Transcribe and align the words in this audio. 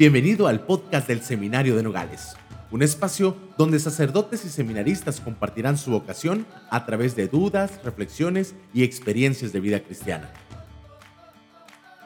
Bienvenido 0.00 0.46
al 0.46 0.60
podcast 0.60 1.06
del 1.06 1.20
Seminario 1.20 1.76
de 1.76 1.82
Nogales, 1.82 2.34
un 2.70 2.82
espacio 2.82 3.36
donde 3.58 3.78
sacerdotes 3.78 4.46
y 4.46 4.48
seminaristas 4.48 5.20
compartirán 5.20 5.76
su 5.76 5.90
vocación 5.90 6.46
a 6.70 6.86
través 6.86 7.14
de 7.16 7.28
dudas, 7.28 7.78
reflexiones 7.84 8.54
y 8.72 8.82
experiencias 8.82 9.52
de 9.52 9.60
vida 9.60 9.80
cristiana. 9.80 10.30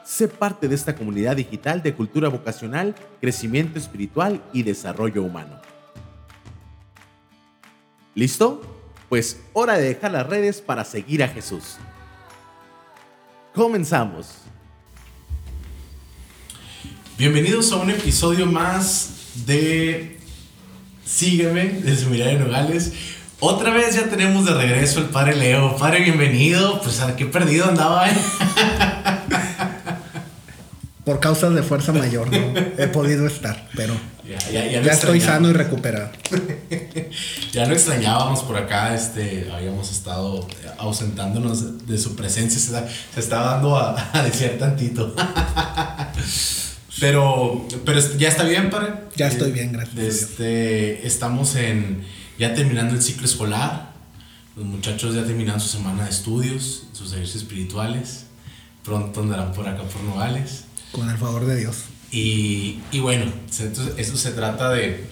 Sé 0.03 0.27
parte 0.27 0.67
de 0.67 0.75
esta 0.75 0.93
comunidad 0.93 1.37
digital 1.37 1.81
de 1.83 1.95
cultura 1.95 2.27
vocacional, 2.27 2.95
crecimiento 3.21 3.79
espiritual 3.79 4.43
y 4.51 4.63
desarrollo 4.63 5.23
humano. 5.23 5.61
¿Listo? 8.13 8.61
Pues 9.07 9.41
hora 9.53 9.77
de 9.77 9.85
dejar 9.85 10.11
las 10.11 10.27
redes 10.27 10.59
para 10.59 10.83
seguir 10.83 11.23
a 11.23 11.29
Jesús. 11.29 11.77
Comenzamos. 13.53 14.45
Bienvenidos 17.17 17.71
a 17.71 17.77
un 17.77 17.89
episodio 17.91 18.45
más 18.45 19.11
de 19.45 20.19
Sígueme 21.05 21.63
de 21.63 21.95
Seminario 21.95 22.39
Nogales. 22.39 22.91
Otra 23.39 23.71
vez 23.71 23.95
ya 23.95 24.09
tenemos 24.09 24.43
de 24.45 24.53
regreso 24.53 24.99
el 24.99 25.05
padre 25.05 25.33
Leo. 25.37 25.77
Padre, 25.77 26.01
bienvenido. 26.01 26.81
Pues 26.81 26.99
a 26.99 27.15
qué 27.15 27.25
perdido 27.25 27.69
andaba. 27.69 28.09
¿eh? 28.09 28.17
Por 31.05 31.21
causas 31.21 31.55
de 31.55 31.63
fuerza 31.63 31.93
mayor 31.93 32.29
no 32.29 32.59
he 32.77 32.87
podido 32.87 33.25
estar, 33.27 33.69
pero 33.77 33.93
ya, 34.51 34.91
estoy 34.91 35.21
sano 35.21 35.49
y 35.49 35.53
recuperado. 35.53 36.09
ya 37.53 37.65
lo 37.65 37.75
extrañábamos 37.75 38.41
por 38.41 38.57
acá, 38.57 38.93
este, 38.93 39.49
habíamos 39.53 39.89
estado 39.89 40.45
ausentándonos 40.79 41.87
de 41.87 41.97
su 41.97 42.15
presencia, 42.17 42.59
se, 42.59 43.19
estaba 43.19 43.51
dando 43.53 43.77
a, 43.77 44.09
a 44.11 44.23
decir 44.23 44.57
tantito. 44.59 45.15
Pero, 46.99 47.67
pero 47.83 47.99
ya 48.17 48.29
está 48.29 48.43
bien, 48.43 48.69
padre. 48.69 48.93
Ya 49.15 49.27
estoy 49.27 49.51
bien, 49.51 49.73
gracias. 49.73 49.97
Este, 49.97 51.05
estamos 51.05 51.55
en 51.55 52.03
ya 52.39 52.53
terminando 52.53 52.95
el 52.95 53.01
ciclo 53.01 53.25
escolar. 53.25 53.93
Los 54.55 54.65
muchachos 54.65 55.13
ya 55.15 55.25
terminaron 55.25 55.59
su 55.59 55.67
semana 55.67 56.05
de 56.05 56.09
estudios, 56.09 56.87
sus 56.93 57.11
ejercicios 57.11 57.43
espirituales. 57.43 58.25
Pronto 58.83 59.21
andarán 59.21 59.51
por 59.51 59.67
acá 59.67 59.83
por 59.83 60.01
Nogales. 60.03 60.65
Con 60.91 61.09
el 61.09 61.17
favor 61.17 61.45
de 61.45 61.57
Dios. 61.57 61.83
Y, 62.11 62.79
y 62.91 62.99
bueno, 62.99 63.25
esto 63.97 64.17
se 64.17 64.31
trata 64.31 64.69
de, 64.69 65.05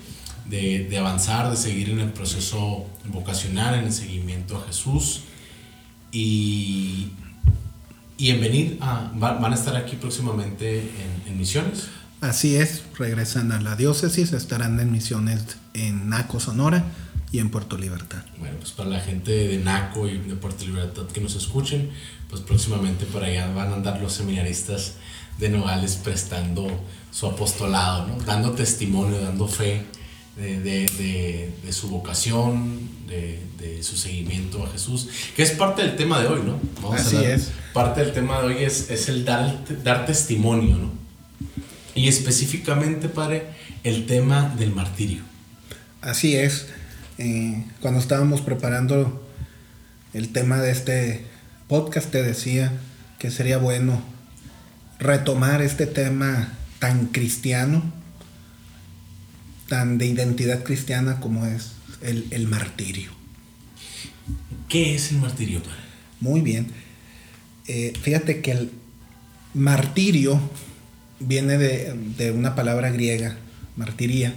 de, 0.45 0.87
de, 0.89 0.97
avanzar, 0.97 1.49
de 1.49 1.57
seguir 1.57 1.89
en 1.89 1.99
el 1.99 2.13
proceso 2.13 2.85
vocacional, 3.05 3.75
en 3.75 3.85
el 3.85 3.93
seguimiento 3.93 4.57
a 4.57 4.67
Jesús. 4.67 5.21
Y, 6.13 7.09
y 8.23 8.29
en 8.29 8.39
venir, 8.39 8.77
a, 8.79 9.11
van 9.15 9.51
a 9.51 9.53
estar 9.53 9.75
aquí 9.75 9.97
próximamente 9.97 10.79
en, 10.79 11.23
en, 11.27 11.37
misiones. 11.37 11.89
Así 12.21 12.55
es, 12.55 12.81
regresan 12.97 13.51
a 13.51 13.59
la 13.59 13.75
diócesis, 13.75 14.31
estarán 14.31 14.79
en 14.79 14.93
misiones 14.93 15.43
en 15.73 16.07
Naco, 16.07 16.39
Sonora 16.39 16.85
y 17.33 17.39
en 17.39 17.49
Puerto 17.49 17.77
Libertad. 17.77 18.23
Bueno, 18.39 18.55
pues 18.59 18.71
para 18.71 18.91
la 18.91 19.01
gente 19.01 19.29
de 19.49 19.57
Naco 19.57 20.07
y 20.07 20.19
de 20.19 20.35
Puerto 20.35 20.63
Libertad 20.63 21.05
que 21.07 21.19
nos 21.19 21.35
escuchen, 21.35 21.89
pues 22.29 22.41
próximamente 22.43 23.05
por 23.05 23.25
allá 23.25 23.51
van 23.51 23.73
a 23.73 23.75
andar 23.75 24.01
los 24.01 24.13
seminaristas 24.13 24.93
de 25.37 25.49
Nogales 25.49 25.97
prestando 25.97 26.67
su 27.11 27.27
apostolado, 27.27 28.07
¿no? 28.07 28.23
dando 28.23 28.53
testimonio, 28.53 29.19
dando 29.19 29.49
fe 29.49 29.83
de, 30.35 30.59
de, 30.59 31.51
de, 31.63 31.73
su 31.73 31.89
vocación, 31.89 32.89
de, 33.07 33.39
su 33.83 33.97
seguimiento 33.97 34.63
a 34.63 34.71
Jesús, 34.71 35.09
que 35.35 35.43
es 35.43 35.51
parte 35.51 35.81
del 35.81 35.95
tema 35.95 36.21
de 36.21 36.27
hoy, 36.27 36.41
¿no? 36.43 36.59
Así 36.93 37.17
es. 37.17 37.51
Parte 37.73 38.01
del 38.01 38.13
tema 38.13 38.41
de 38.41 38.47
hoy 38.47 38.63
es, 38.63 38.89
es 38.89 39.09
el 39.09 39.25
dar, 39.25 39.59
dar 39.83 40.05
testimonio, 40.05 40.77
¿no? 40.77 40.91
Y 41.95 42.07
específicamente, 42.07 43.09
Padre, 43.09 43.47
el 43.83 44.05
tema 44.05 44.53
del 44.57 44.73
martirio. 44.73 45.21
Así 46.01 46.35
es. 46.35 46.67
Eh, 47.17 47.65
cuando 47.81 47.99
estábamos 47.99 48.41
preparando 48.41 49.27
el 50.13 50.29
tema 50.29 50.59
de 50.61 50.71
este 50.71 51.25
podcast, 51.67 52.09
te 52.09 52.23
decía 52.23 52.71
que 53.19 53.31
sería 53.31 53.57
bueno 53.57 54.01
retomar 54.99 55.61
este 55.61 55.85
tema 55.85 56.53
tan 56.79 57.07
cristiano 57.07 57.83
tan 59.67 59.97
de 59.97 60.07
identidad 60.07 60.63
cristiana 60.63 61.19
como 61.19 61.45
es 61.45 61.71
el, 62.01 62.47
martirio. 62.47 63.11
¿Qué 64.69 64.95
es 64.95 65.11
el 65.11 65.17
martirio, 65.17 65.61
padre? 65.61 65.77
Muy 66.19 66.41
bien. 66.41 66.67
Eh, 67.67 67.93
fíjate 68.01 68.41
que 68.41 68.51
el 68.51 68.71
martirio 69.53 70.39
viene 71.19 71.57
de, 71.57 72.31
una 72.31 72.55
palabra 72.55 72.89
griega, 72.91 73.37
martiría, 73.75 74.35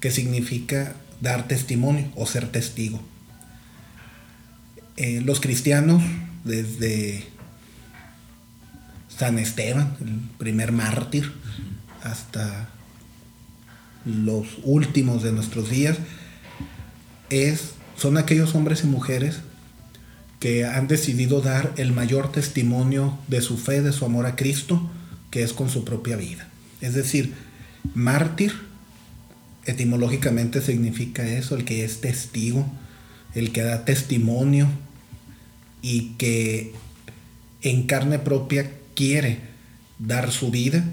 que 0.00 0.10
significa 0.10 0.96
dar 1.20 1.46
testimonio 1.48 2.10
o 2.16 2.26
ser 2.26 2.48
testigo. 2.48 3.00
Eh, 4.96 5.20
los 5.24 5.40
cristianos, 5.40 6.02
desde 6.44 7.24
San 9.08 9.38
Esteban, 9.38 9.96
el 10.00 10.20
primer 10.38 10.72
mártir, 10.72 11.32
hasta 12.02 12.68
los 14.04 14.46
últimos 14.62 15.22
de 15.22 15.32
nuestros 15.32 15.70
días, 15.70 15.98
es, 17.30 17.72
son 17.96 18.16
aquellos 18.16 18.54
hombres 18.54 18.84
y 18.84 18.86
mujeres 18.86 19.40
que 20.40 20.66
han 20.66 20.88
decidido 20.88 21.40
dar 21.40 21.72
el 21.76 21.92
mayor 21.92 22.30
testimonio 22.30 23.18
de 23.28 23.40
su 23.40 23.56
fe, 23.56 23.80
de 23.80 23.92
su 23.92 24.04
amor 24.04 24.26
a 24.26 24.36
Cristo, 24.36 24.90
que 25.30 25.42
es 25.42 25.52
con 25.52 25.70
su 25.70 25.84
propia 25.84 26.16
vida. 26.16 26.46
Es 26.80 26.94
decir, 26.94 27.32
mártir 27.94 28.52
etimológicamente 29.64 30.60
significa 30.60 31.26
eso, 31.26 31.56
el 31.56 31.64
que 31.64 31.84
es 31.84 32.00
testigo, 32.00 32.66
el 33.34 33.52
que 33.52 33.62
da 33.62 33.84
testimonio 33.84 34.68
y 35.80 36.12
que 36.18 36.74
en 37.62 37.84
carne 37.86 38.18
propia 38.18 38.70
quiere 38.94 39.38
dar 39.98 40.30
su 40.30 40.50
vida, 40.50 40.84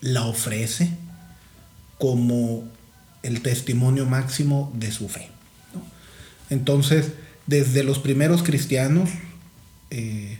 la 0.00 0.24
ofrece 0.24 0.90
como 1.98 2.64
el 3.22 3.42
testimonio 3.42 4.06
máximo 4.06 4.72
de 4.74 4.92
su 4.92 5.08
fe. 5.08 5.28
Entonces, 6.50 7.12
desde 7.46 7.82
los 7.82 7.98
primeros 7.98 8.42
cristianos 8.42 9.10
eh, 9.90 10.38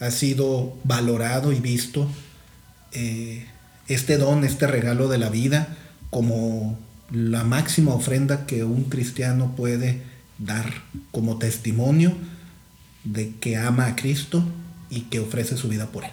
ha 0.00 0.10
sido 0.10 0.76
valorado 0.84 1.52
y 1.52 1.60
visto 1.60 2.08
eh, 2.92 3.46
este 3.88 4.18
don, 4.18 4.44
este 4.44 4.66
regalo 4.66 5.08
de 5.08 5.18
la 5.18 5.28
vida 5.28 5.76
como 6.10 6.78
la 7.10 7.44
máxima 7.44 7.94
ofrenda 7.94 8.46
que 8.46 8.64
un 8.64 8.84
cristiano 8.84 9.54
puede 9.56 10.02
dar 10.38 10.72
como 11.10 11.38
testimonio 11.38 12.14
de 13.04 13.34
que 13.36 13.56
ama 13.56 13.86
a 13.86 13.96
Cristo 13.96 14.44
y 14.90 15.02
que 15.02 15.20
ofrece 15.20 15.56
su 15.56 15.68
vida 15.68 15.86
por 15.86 16.04
él. 16.04 16.10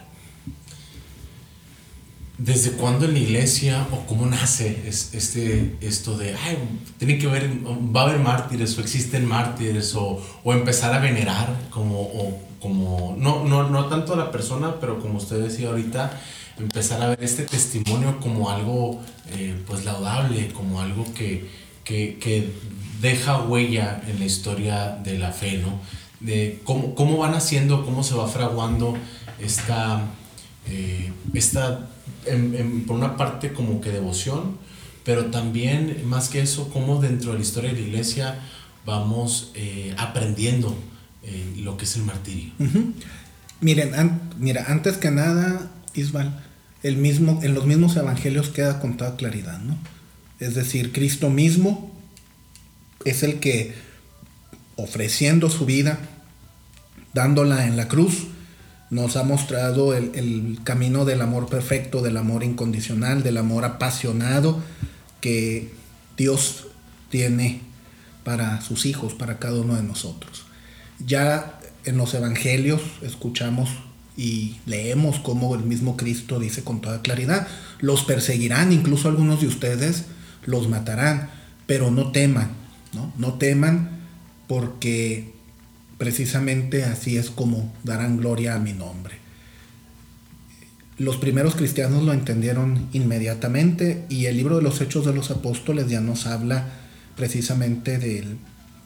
¿Desde 2.44 2.72
cuándo 2.72 3.06
en 3.06 3.13
la 3.13 3.19
iglesia 3.19 3.85
o 3.91 4.07
cómo 4.07 4.25
nace 4.25 4.81
este, 4.88 5.75
esto 5.79 6.18
de, 6.18 6.34
ay, 6.34 6.57
tiene 6.97 7.19
que 7.19 7.28
ver, 7.28 7.47
va 7.96 8.02
a 8.02 8.03
haber 8.06 8.18
mártires 8.18 8.75
o 8.79 8.81
existen 8.81 9.28
mártires 9.28 9.94
o, 9.94 10.19
o 10.44 10.53
empezar 10.53 10.91
a 10.91 10.97
venerar 11.00 11.56
como, 11.69 12.01
o, 12.01 12.41
como 12.59 13.16
no, 13.19 13.44
no, 13.44 13.69
no 13.69 13.85
tanto 13.85 14.13
a 14.13 14.16
la 14.16 14.31
persona, 14.31 14.80
pero 14.80 15.00
como 15.00 15.19
usted 15.19 15.40
decía 15.40 15.68
ahorita, 15.69 16.19
empezar 16.57 17.03
a 17.03 17.09
ver 17.09 17.24
este 17.24 17.44
testimonio 17.44 18.19
como 18.19 18.50
algo 18.50 19.00
eh, 19.34 19.56
pues 19.68 19.85
laudable, 19.85 20.51
como 20.51 20.81
algo 20.81 21.06
que, 21.13 21.47
que, 21.84 22.18
que, 22.19 22.51
deja 23.01 23.41
huella 23.44 24.01
en 24.07 24.18
la 24.18 24.25
historia 24.25 25.00
de 25.03 25.19
la 25.19 25.31
fe, 25.31 25.59
¿no? 25.59 25.80
De 26.19 26.59
cómo, 26.63 26.96
cómo 26.96 27.18
van 27.18 27.35
haciendo, 27.35 27.85
cómo 27.85 28.03
se 28.03 28.16
va 28.16 28.28
fraguando 28.28 28.95
esta, 29.39 30.01
eh, 30.68 31.12
esta 31.33 31.91
por 32.85 32.95
una 32.95 33.18
parte 33.18 33.53
como 33.53 33.81
que 33.81 33.89
devoción, 33.89 34.57
pero 35.03 35.27
también 35.27 36.07
más 36.07 36.29
que 36.29 36.41
eso, 36.41 36.69
como 36.69 37.01
dentro 37.01 37.31
de 37.31 37.39
la 37.39 37.44
historia 37.44 37.73
de 37.73 37.79
la 37.79 37.88
iglesia 37.88 38.39
vamos 38.85 39.51
eh, 39.56 39.94
aprendiendo 39.97 40.75
eh, 41.23 41.53
lo 41.57 41.77
que 41.77 41.85
es 41.85 41.95
el 41.95 42.03
martirio. 42.03 42.51
Miren, 43.59 43.94
mira, 44.38 44.65
antes 44.68 44.97
que 44.97 45.12
nada, 45.12 45.71
Ismael, 45.94 46.31
el 46.83 46.97
mismo, 46.97 47.39
en 47.44 47.53
los 47.53 47.65
mismos 47.65 47.95
evangelios 47.95 48.50
queda 48.50 48.79
con 48.79 48.97
toda 48.97 49.15
claridad, 49.15 49.59
¿no? 49.59 49.77
Es 50.39 50.56
decir, 50.56 50.91
Cristo 50.91 51.29
mismo 51.29 51.91
es 53.06 53.21
el 53.21 53.39
que 53.39 53.75
ofreciendo 54.75 55.50
su 55.50 55.65
vida, 55.65 56.00
dándola 57.13 57.68
en 57.68 57.77
la 57.77 57.88
cruz, 57.88 58.27
nos 58.92 59.16
ha 59.16 59.24
mostrado 59.24 59.96
el, 59.96 60.60
camino 60.64 61.06
del 61.06 61.22
amor 61.22 61.48
perfecto, 61.48 62.02
del 62.02 62.18
amor 62.18 62.44
incondicional, 62.44 63.24
del 63.24 63.38
amor 63.38 63.64
apasionado 63.64 64.62
que 65.22 65.72
Dios 66.18 66.68
tiene 67.10 67.62
para 68.26 68.62
sus 68.62 68.86
hijos, 68.86 69.14
para 69.14 69.40
cada 69.40 69.62
uno 69.62 69.76
de 69.76 69.84
nosotros. 69.84 70.44
Ya 71.00 71.58
en 71.86 71.98
los 71.98 72.14
evangelios 72.14 72.82
escuchamos 73.02 73.70
Y 74.18 74.58
leemos 74.66 75.20
como 75.20 75.56
el 75.56 75.64
mismo 75.64 75.96
Cristo 75.96 76.38
dice 76.38 76.66
con 76.66 76.82
toda 76.82 77.02
claridad, 77.02 77.48
los 77.80 78.04
perseguirán, 78.04 78.74
incluso 78.74 79.08
algunos 79.08 79.40
de 79.40 79.48
ustedes 79.48 80.04
los 80.46 80.68
matarán, 80.68 81.30
pero 81.66 81.92
no 81.92 82.12
teman, 82.12 82.52
¿no? 82.94 83.14
No 83.18 83.36
teman 83.36 84.02
porque 84.48 85.34
precisamente 86.01 86.83
así 86.83 87.15
es 87.15 87.30
como 87.30 87.71
darán 87.83 88.18
gloria 88.18 88.56
a 88.56 88.59
mi 88.59 88.74
nombre. 88.74 89.19
Los 90.98 91.18
primeros 91.18 91.53
cristianos 91.53 92.01
lo 92.01 92.12
entendieron 92.12 92.89
inmediatamente 92.92 94.03
y 94.09 94.25
el 94.25 94.36
libro 94.36 94.56
de 94.56 94.63
los 94.63 94.81
Hechos 94.81 95.06
de 95.06 95.13
los 95.13 95.30
Apóstoles 95.30 95.89
ya 95.89 96.01
nos 96.01 96.25
habla 96.25 96.69
precisamente 97.15 98.00
de 98.00 98.36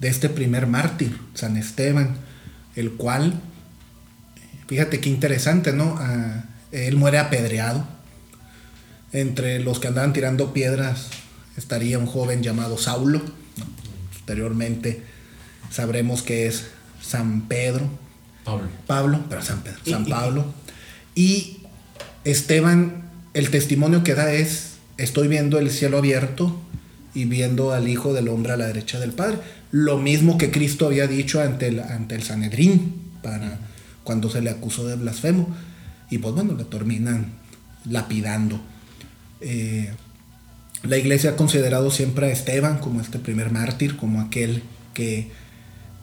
este 0.01 0.27
primer 0.27 0.67
mártir, 0.67 1.17
San 1.35 1.55
Esteban, 1.55 2.17
el 2.75 2.91
cual, 2.91 3.39
fíjate 4.67 4.99
qué 4.99 5.09
interesante, 5.09 5.71
¿no? 5.71 5.95
Ah, 5.97 6.43
él 6.73 6.97
muere 6.97 7.19
apedreado. 7.19 7.87
Entre 9.13 9.61
los 9.61 9.79
que 9.79 9.87
andaban 9.87 10.11
tirando 10.11 10.51
piedras 10.51 11.07
estaría 11.55 11.97
un 11.97 12.07
joven 12.07 12.43
llamado 12.43 12.77
Saulo. 12.77 13.21
Posteriormente 14.11 15.01
sabremos 15.71 16.21
que 16.21 16.47
es 16.47 16.74
San 17.05 17.41
Pedro. 17.47 17.87
Pablo. 18.43 18.67
Pablo, 18.85 19.19
pero 19.29 19.41
San 19.41 19.61
Pedro, 19.61 19.79
San 19.85 20.05
Pablo. 20.05 20.45
Y 21.15 21.57
Esteban, 22.23 23.03
el 23.33 23.49
testimonio 23.49 24.03
que 24.03 24.13
da 24.13 24.31
es, 24.31 24.73
estoy 24.97 25.27
viendo 25.27 25.59
el 25.59 25.71
cielo 25.71 25.97
abierto 25.97 26.59
y 27.13 27.25
viendo 27.25 27.73
al 27.73 27.87
Hijo 27.87 28.13
del 28.13 28.27
Hombre 28.27 28.53
a 28.53 28.57
la 28.57 28.67
derecha 28.67 28.99
del 28.99 29.11
Padre. 29.11 29.39
Lo 29.71 29.97
mismo 29.97 30.37
que 30.37 30.51
Cristo 30.51 30.85
había 30.85 31.07
dicho 31.07 31.41
ante 31.41 31.67
el, 31.67 31.79
ante 31.79 32.15
el 32.15 32.23
Sanedrín, 32.23 33.01
para 33.23 33.59
cuando 34.03 34.29
se 34.29 34.41
le 34.41 34.49
acusó 34.49 34.87
de 34.87 34.95
blasfemo. 34.95 35.47
Y 36.09 36.19
pues 36.19 36.35
bueno, 36.35 36.53
le 36.53 36.65
terminan 36.65 37.33
lapidando. 37.89 38.59
Eh, 39.41 39.91
la 40.83 40.97
iglesia 40.97 41.31
ha 41.31 41.35
considerado 41.35 41.89
siempre 41.89 42.27
a 42.27 42.31
Esteban 42.31 42.77
como 42.77 43.01
este 43.01 43.17
primer 43.17 43.51
mártir, 43.51 43.97
como 43.97 44.21
aquel 44.21 44.61
que, 44.93 45.31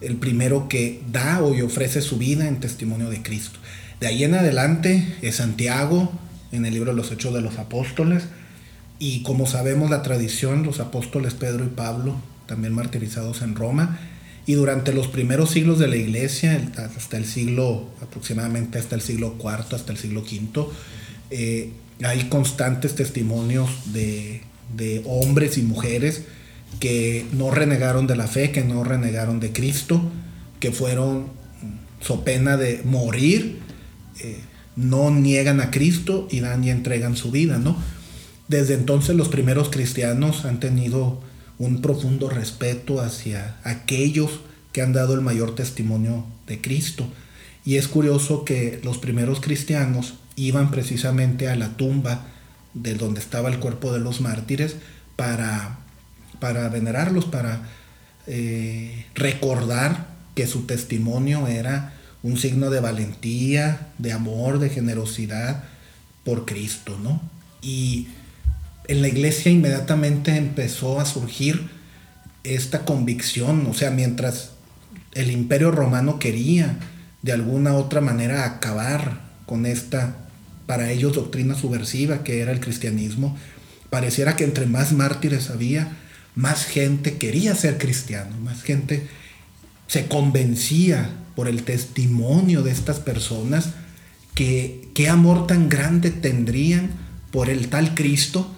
el 0.03 0.17
primero 0.17 0.67
que 0.67 1.01
da 1.11 1.41
o 1.41 1.53
ofrece 1.65 2.01
su 2.01 2.17
vida 2.17 2.47
en 2.47 2.59
testimonio 2.59 3.09
de 3.09 3.21
Cristo. 3.21 3.59
De 3.99 4.07
ahí 4.07 4.23
en 4.23 4.33
adelante 4.33 5.15
es 5.21 5.35
Santiago, 5.37 6.11
en 6.51 6.65
el 6.65 6.73
libro 6.73 6.91
de 6.91 6.97
los 6.97 7.11
Hechos 7.11 7.33
de 7.33 7.41
los 7.41 7.57
Apóstoles, 7.57 8.23
y 8.99 9.23
como 9.23 9.45
sabemos 9.47 9.89
la 9.89 10.03
tradición, 10.03 10.63
los 10.63 10.79
apóstoles 10.79 11.33
Pedro 11.33 11.65
y 11.65 11.69
Pablo, 11.69 12.15
también 12.45 12.73
martirizados 12.73 13.41
en 13.41 13.55
Roma, 13.55 13.99
y 14.45 14.53
durante 14.53 14.93
los 14.93 15.07
primeros 15.07 15.51
siglos 15.51 15.79
de 15.79 15.87
la 15.87 15.95
iglesia, 15.95 16.59
hasta 16.77 17.17
el 17.17 17.25
siglo, 17.25 17.89
aproximadamente 18.01 18.77
hasta 18.77 18.95
el 18.95 19.01
siglo 19.01 19.35
IV, 19.39 19.75
hasta 19.75 19.91
el 19.91 19.97
siglo 19.97 20.21
V, 20.21 20.67
eh, 21.31 21.71
hay 22.03 22.27
constantes 22.29 22.95
testimonios 22.95 23.69
de 23.93 24.41
de 24.75 25.03
hombres 25.05 25.57
y 25.57 25.61
mujeres 25.61 26.23
que 26.79 27.25
no 27.33 27.51
renegaron 27.51 28.07
de 28.07 28.15
la 28.15 28.27
fe, 28.27 28.51
que 28.51 28.63
no 28.63 28.83
renegaron 28.83 29.39
de 29.39 29.51
Cristo, 29.53 30.01
que 30.59 30.71
fueron 30.71 31.27
so 32.01 32.23
pena 32.23 32.57
de 32.57 32.81
morir, 32.83 33.59
eh, 34.19 34.39
no 34.75 35.11
niegan 35.11 35.61
a 35.61 35.71
Cristo 35.71 36.27
y 36.29 36.39
dan 36.39 36.63
y 36.63 36.69
entregan 36.69 37.15
su 37.15 37.31
vida, 37.31 37.57
¿no? 37.57 37.77
Desde 38.47 38.73
entonces 38.73 39.15
los 39.15 39.29
primeros 39.29 39.69
cristianos 39.69 40.45
han 40.45 40.59
tenido 40.59 41.21
un 41.57 41.81
profundo 41.81 42.29
respeto 42.29 42.99
hacia 43.01 43.55
aquellos 43.63 44.41
que 44.71 44.81
han 44.81 44.93
dado 44.93 45.13
el 45.13 45.21
mayor 45.21 45.55
testimonio 45.55 46.25
de 46.47 46.59
Cristo. 46.59 47.07
Y 47.63 47.77
es 47.77 47.87
curioso 47.87 48.43
que 48.43 48.81
los 48.83 48.97
primeros 48.97 49.39
cristianos 49.39 50.15
iban 50.35 50.71
precisamente 50.71 51.47
a 51.47 51.55
la 51.55 51.77
tumba 51.77 52.25
de 52.73 52.95
donde 52.95 53.19
estaba 53.19 53.49
el 53.49 53.59
cuerpo 53.59 53.93
de 53.93 53.99
los 53.99 54.19
mártires 54.19 54.75
para, 55.15 55.79
para 56.39 56.69
venerarlos, 56.69 57.25
para 57.25 57.61
eh, 58.27 59.05
recordar 59.15 60.07
que 60.35 60.47
su 60.47 60.65
testimonio 60.65 61.47
era 61.47 61.93
un 62.23 62.37
signo 62.37 62.69
de 62.69 62.79
valentía, 62.79 63.89
de 63.97 64.13
amor, 64.13 64.59
de 64.59 64.69
generosidad 64.69 65.63
por 66.23 66.45
Cristo, 66.45 66.97
¿no? 67.01 67.21
Y 67.61 68.07
en 68.87 69.01
la 69.01 69.07
iglesia 69.07 69.51
inmediatamente 69.51 70.35
empezó 70.35 70.99
a 70.99 71.05
surgir 71.05 71.69
esta 72.43 72.85
convicción, 72.85 73.65
o 73.69 73.73
sea, 73.73 73.91
mientras 73.91 74.51
el 75.13 75.31
imperio 75.31 75.71
romano 75.71 76.19
quería 76.19 76.77
de 77.21 77.31
alguna 77.31 77.73
otra 77.75 78.01
manera 78.01 78.45
acabar 78.45 79.21
con 79.45 79.65
esta 79.65 80.17
para 80.65 80.91
ellos 80.91 81.13
doctrina 81.13 81.55
subversiva 81.55 82.23
que 82.23 82.41
era 82.41 82.51
el 82.51 82.59
cristianismo, 82.59 83.37
pareciera 83.89 84.35
que 84.35 84.43
entre 84.43 84.65
más 84.65 84.93
mártires 84.93 85.49
había, 85.49 85.91
más 86.35 86.65
gente 86.65 87.17
quería 87.17 87.55
ser 87.55 87.77
cristiano, 87.77 88.35
más 88.39 88.63
gente 88.63 89.07
se 89.87 90.07
convencía 90.07 91.09
por 91.35 91.47
el 91.47 91.63
testimonio 91.63 92.63
de 92.63 92.71
estas 92.71 92.99
personas 92.99 93.69
que 94.33 94.89
qué 94.93 95.09
amor 95.09 95.47
tan 95.47 95.69
grande 95.69 96.11
tendrían 96.11 96.91
por 97.31 97.49
el 97.49 97.69
tal 97.69 97.93
Cristo, 97.95 98.51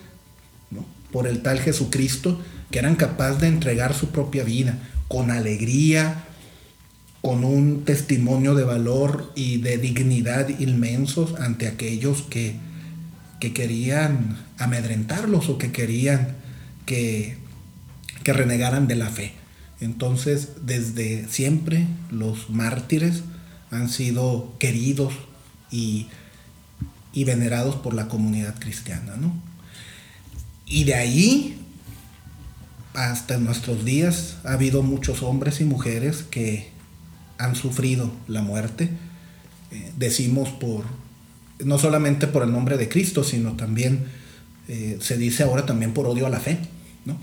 por 1.12 1.28
el 1.28 1.42
tal 1.42 1.60
Jesucristo, 1.60 2.42
que 2.72 2.80
eran 2.80 2.96
capaces 2.96 3.42
de 3.42 3.48
entregar 3.48 3.94
su 3.94 4.10
propia 4.10 4.44
vida 4.44 4.80
con 5.08 5.32
alegría, 5.32 6.24
con 7.22 7.44
un 7.44 7.86
testimonio 7.86 8.54
de 8.56 8.64
valor 8.64 9.32
y 9.36 9.58
de 9.58 9.78
dignidad 9.78 10.48
inmensos 10.60 11.36
ante 11.40 11.68
aquellos 11.68 12.22
que, 12.22 12.56
que 13.40 13.54
querían 13.54 14.38
amedrentarlos 14.58 15.50
o 15.50 15.58
que 15.58 15.72
querían 15.72 16.36
que, 16.86 17.38
que 18.26 18.34
renegaran 18.34 18.88
de 18.88 18.96
la 18.96 19.10
fe. 19.10 19.34
Entonces, 19.80 20.50
desde 20.66 21.30
siempre 21.30 21.86
los 22.10 22.50
mártires 22.50 23.22
han 23.70 23.88
sido 23.88 24.56
queridos 24.58 25.14
y, 25.70 26.08
y 27.14 27.24
venerados 27.24 27.76
por 27.76 27.94
la 27.94 28.08
comunidad 28.08 28.56
cristiana. 28.58 29.16
¿no? 29.16 29.32
Y 30.66 30.86
de 30.86 30.96
ahí 30.96 31.62
hasta 32.96 33.38
nuestros 33.38 33.86
días 33.86 34.38
ha 34.44 34.54
habido 34.54 34.82
muchos 34.82 35.22
hombres 35.22 35.62
y 35.62 35.66
mujeres 35.66 36.24
que 36.24 36.72
han 37.38 37.56
sufrido 37.56 38.12
la 38.28 38.42
muerte. 38.42 38.90
Eh, 39.72 39.92
decimos 39.98 40.50
por, 40.50 40.86
no 41.64 41.78
solamente 41.78 42.26
por 42.26 42.42
el 42.42 42.52
nombre 42.52 42.78
de 42.78 42.90
Cristo, 42.90 43.24
sino 43.24 43.52
también 43.56 44.06
eh, 44.68 44.98
se 45.00 45.16
dice 45.16 45.44
ahora 45.44 45.68
también 45.68 45.94
por 45.94 46.08
odio 46.08 46.26
a 46.26 46.32
la 46.32 46.40
fe. 46.40 46.58
¿no? 47.06 47.20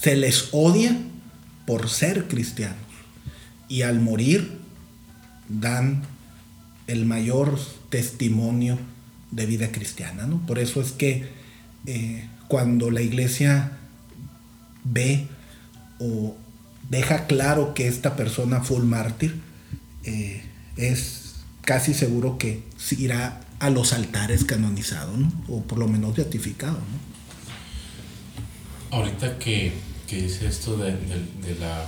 Se 0.00 0.16
les 0.16 0.48
odia 0.52 0.96
por 1.66 1.88
ser 1.88 2.28
cristianos. 2.28 2.78
Y 3.68 3.82
al 3.82 4.00
morir 4.00 4.58
dan 5.48 6.02
el 6.86 7.04
mayor 7.04 7.58
testimonio 7.88 8.78
de 9.30 9.46
vida 9.46 9.72
cristiana. 9.72 10.26
¿no? 10.26 10.44
Por 10.46 10.58
eso 10.58 10.80
es 10.80 10.92
que 10.92 11.28
eh, 11.86 12.28
cuando 12.48 12.90
la 12.90 13.02
iglesia 13.02 13.72
ve 14.84 15.26
o 15.98 16.36
deja 16.88 17.26
claro 17.26 17.74
que 17.74 17.88
esta 17.88 18.16
persona 18.16 18.60
fue 18.60 18.78
un 18.78 18.88
mártir, 18.88 19.40
eh, 20.04 20.42
es 20.76 21.34
casi 21.62 21.94
seguro 21.94 22.38
que 22.38 22.62
irá 22.98 23.40
a 23.58 23.70
los 23.70 23.92
altares 23.92 24.44
canonizado, 24.44 25.12
o 25.48 25.62
por 25.62 25.78
lo 25.78 25.88
menos 25.88 26.14
beatificado. 26.14 26.78
Ahorita 28.96 29.38
que, 29.38 29.72
que, 30.08 30.22
dice 30.22 30.46
esto 30.46 30.78
de, 30.78 30.92
la, 31.60 31.84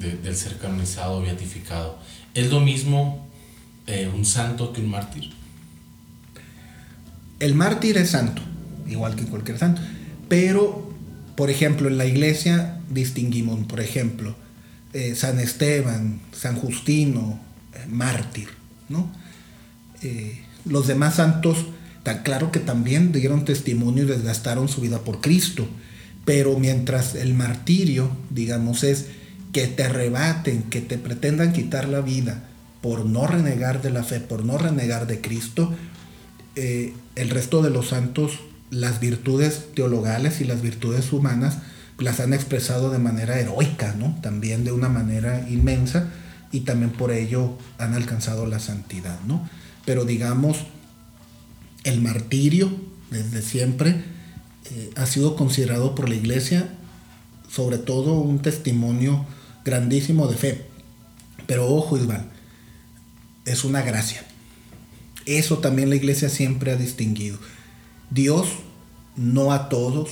del 0.00 0.34
ser 0.34 0.58
canonizado 0.58 1.22
beatificado, 1.22 1.96
¿es 2.34 2.50
lo 2.50 2.58
mismo 2.58 3.24
eh, 3.86 4.10
un 4.12 4.24
santo 4.24 4.72
que 4.72 4.80
un 4.80 4.90
mártir? 4.90 5.30
El 7.38 7.54
mártir 7.54 7.98
es 7.98 8.10
santo, 8.10 8.42
igual 8.88 9.14
que 9.14 9.26
cualquier 9.26 9.58
santo, 9.60 9.80
pero, 10.28 10.92
por 11.36 11.50
ejemplo, 11.50 11.86
en 11.86 11.98
la 11.98 12.06
iglesia 12.06 12.80
distinguimos, 12.90 13.64
por 13.68 13.78
ejemplo, 13.78 14.34
eh, 14.94 15.14
San 15.14 15.38
Esteban, 15.38 16.20
San 16.32 16.56
Justino, 16.56 17.38
eh, 17.74 17.86
mártir, 17.88 18.48
¿no? 18.88 19.08
Los 20.64 20.88
demás 20.88 21.14
santos, 21.14 21.58
tan 22.02 22.24
claro 22.24 22.50
que 22.50 22.58
también 22.58 23.12
dieron 23.12 23.44
testimonio 23.44 24.02
y 24.02 24.06
desgastaron 24.08 24.68
su 24.68 24.80
vida 24.80 24.98
por 24.98 25.20
Cristo, 25.20 25.68
pero 26.24 26.58
mientras 26.58 27.14
el 27.14 27.34
martirio, 27.34 28.10
digamos, 28.30 28.84
es 28.84 29.06
que 29.52 29.66
te 29.66 29.84
arrebaten, 29.84 30.64
que 30.64 30.80
te 30.80 30.98
pretendan 30.98 31.52
quitar 31.52 31.88
la 31.88 32.00
vida 32.00 32.44
por 32.80 33.04
no 33.04 33.26
renegar 33.26 33.82
de 33.82 33.90
la 33.90 34.02
fe, 34.02 34.20
por 34.20 34.44
no 34.44 34.58
renegar 34.58 35.06
de 35.06 35.20
Cristo, 35.20 35.72
el 36.54 37.30
resto 37.30 37.62
de 37.62 37.70
los 37.70 37.88
santos, 37.88 38.40
las 38.70 39.00
virtudes 39.00 39.66
teologales 39.74 40.40
y 40.40 40.44
las 40.44 40.62
virtudes 40.62 41.12
humanas, 41.12 41.58
las 41.98 42.20
han 42.20 42.32
expresado 42.32 42.90
de 42.90 42.98
manera 42.98 43.38
heroica, 43.38 43.94
¿no? 43.98 44.18
También 44.22 44.64
de 44.64 44.72
una 44.72 44.88
manera 44.88 45.46
inmensa 45.48 46.08
y 46.50 46.60
también 46.60 46.90
por 46.90 47.12
ello 47.12 47.56
han 47.78 47.94
alcanzado 47.94 48.46
la 48.46 48.58
santidad, 48.58 49.20
¿no? 49.26 49.48
pero 49.84 50.04
digamos, 50.04 50.58
el 51.84 52.00
martirio 52.00 52.70
desde 53.10 53.42
siempre 53.42 54.04
eh, 54.70 54.90
ha 54.96 55.06
sido 55.06 55.36
considerado 55.36 55.94
por 55.94 56.08
la 56.08 56.14
iglesia 56.14 56.68
sobre 57.52 57.76
todo 57.76 58.14
un 58.14 58.40
testimonio 58.40 59.26
grandísimo 59.64 60.26
de 60.26 60.36
fe. 60.36 60.66
Pero 61.46 61.68
ojo, 61.68 61.98
Isbal, 61.98 62.30
es 63.44 63.64
una 63.64 63.82
gracia. 63.82 64.24
Eso 65.26 65.58
también 65.58 65.90
la 65.90 65.96
iglesia 65.96 66.30
siempre 66.30 66.72
ha 66.72 66.76
distinguido. 66.76 67.38
Dios 68.10 68.48
no 69.16 69.52
a 69.52 69.68
todos 69.68 70.10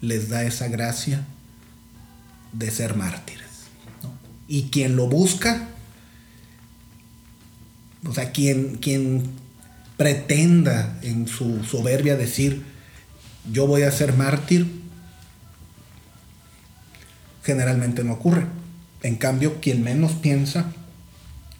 les 0.00 0.30
da 0.30 0.44
esa 0.44 0.68
gracia 0.68 1.26
de 2.52 2.70
ser 2.70 2.96
mártires. 2.96 3.44
Y 4.48 4.64
quien 4.64 4.96
lo 4.96 5.06
busca, 5.06 5.68
o 8.06 8.12
sea, 8.12 8.32
quien, 8.32 8.76
quien 8.76 9.22
pretenda 9.96 10.98
en 11.02 11.28
su 11.28 11.64
soberbia 11.64 12.16
decir, 12.16 12.73
yo 13.52 13.66
voy 13.66 13.82
a 13.82 13.90
ser 13.90 14.14
mártir, 14.14 14.66
generalmente 17.42 18.04
no 18.04 18.14
ocurre. 18.14 18.46
En 19.02 19.16
cambio, 19.16 19.60
quien 19.60 19.82
menos 19.82 20.12
piensa 20.12 20.72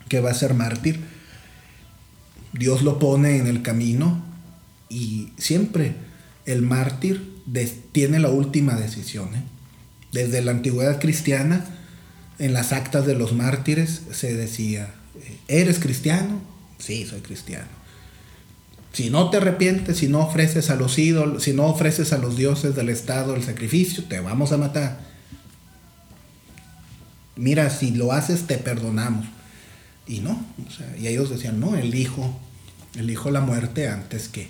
que 0.08 0.20
va 0.20 0.30
a 0.30 0.34
ser 0.34 0.54
mártir, 0.54 1.00
Dios 2.52 2.82
lo 2.82 2.98
pone 2.98 3.38
en 3.38 3.46
el 3.46 3.62
camino 3.62 4.24
y 4.88 5.32
siempre 5.36 5.94
el 6.46 6.62
mártir 6.62 7.34
tiene 7.92 8.18
la 8.18 8.28
última 8.28 8.74
decisión. 8.74 9.34
¿eh? 9.34 9.42
Desde 10.12 10.40
la 10.40 10.52
antigüedad 10.52 11.00
cristiana, 11.00 11.64
en 12.38 12.52
las 12.52 12.72
actas 12.72 13.06
de 13.06 13.14
los 13.14 13.32
mártires 13.32 14.02
se 14.12 14.34
decía, 14.34 14.94
¿eres 15.48 15.78
cristiano? 15.78 16.40
Sí, 16.78 17.06
soy 17.06 17.20
cristiano. 17.20 17.83
Si 18.94 19.10
no 19.10 19.28
te 19.28 19.38
arrepientes, 19.38 19.98
si 19.98 20.06
no 20.06 20.20
ofreces 20.20 20.70
a 20.70 20.76
los 20.76 20.96
ídolos, 21.00 21.42
si 21.42 21.52
no 21.52 21.66
ofreces 21.66 22.12
a 22.12 22.18
los 22.18 22.36
dioses 22.36 22.76
del 22.76 22.88
Estado 22.88 23.34
el 23.34 23.42
sacrificio, 23.42 24.04
te 24.04 24.20
vamos 24.20 24.52
a 24.52 24.56
matar. 24.56 25.00
Mira, 27.34 27.70
si 27.70 27.90
lo 27.90 28.12
haces, 28.12 28.46
te 28.46 28.56
perdonamos. 28.56 29.26
Y 30.06 30.20
no, 30.20 30.40
y 30.96 31.08
ellos 31.08 31.28
decían, 31.28 31.58
no, 31.58 31.74
elijo, 31.74 32.38
elijo 32.96 33.32
la 33.32 33.40
muerte 33.40 33.88
antes 33.88 34.28
que, 34.28 34.48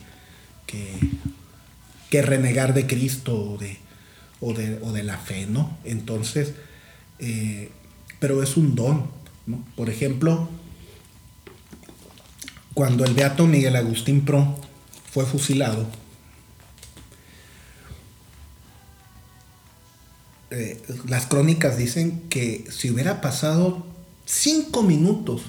que, 0.66 2.22
renegar 2.22 2.74
de 2.74 2.86
Cristo 2.86 3.34
o 3.52 3.56
de, 3.56 3.78
o 4.40 4.92
de, 4.92 5.02
la 5.02 5.16
fe, 5.16 5.46
¿no? 5.46 5.78
Entonces, 5.84 6.52
eh, 7.18 7.70
pero 8.20 8.42
es 8.42 8.56
un 8.58 8.74
don, 8.74 9.06
¿no? 9.46 9.64
Por 9.74 9.90
ejemplo, 9.90 10.50
cuando 12.74 13.04
el 13.04 13.14
beato 13.14 13.46
Miguel 13.46 13.76
Agustín 13.76 14.24
Pro 14.24 14.56
fue 15.10 15.24
fusilado, 15.24 15.86
eh, 20.50 20.82
las 21.06 21.26
crónicas 21.26 21.78
dicen 21.78 22.22
que 22.28 22.64
si 22.70 22.90
hubiera 22.90 23.20
pasado 23.20 23.86
cinco 24.26 24.82
minutos 24.82 25.42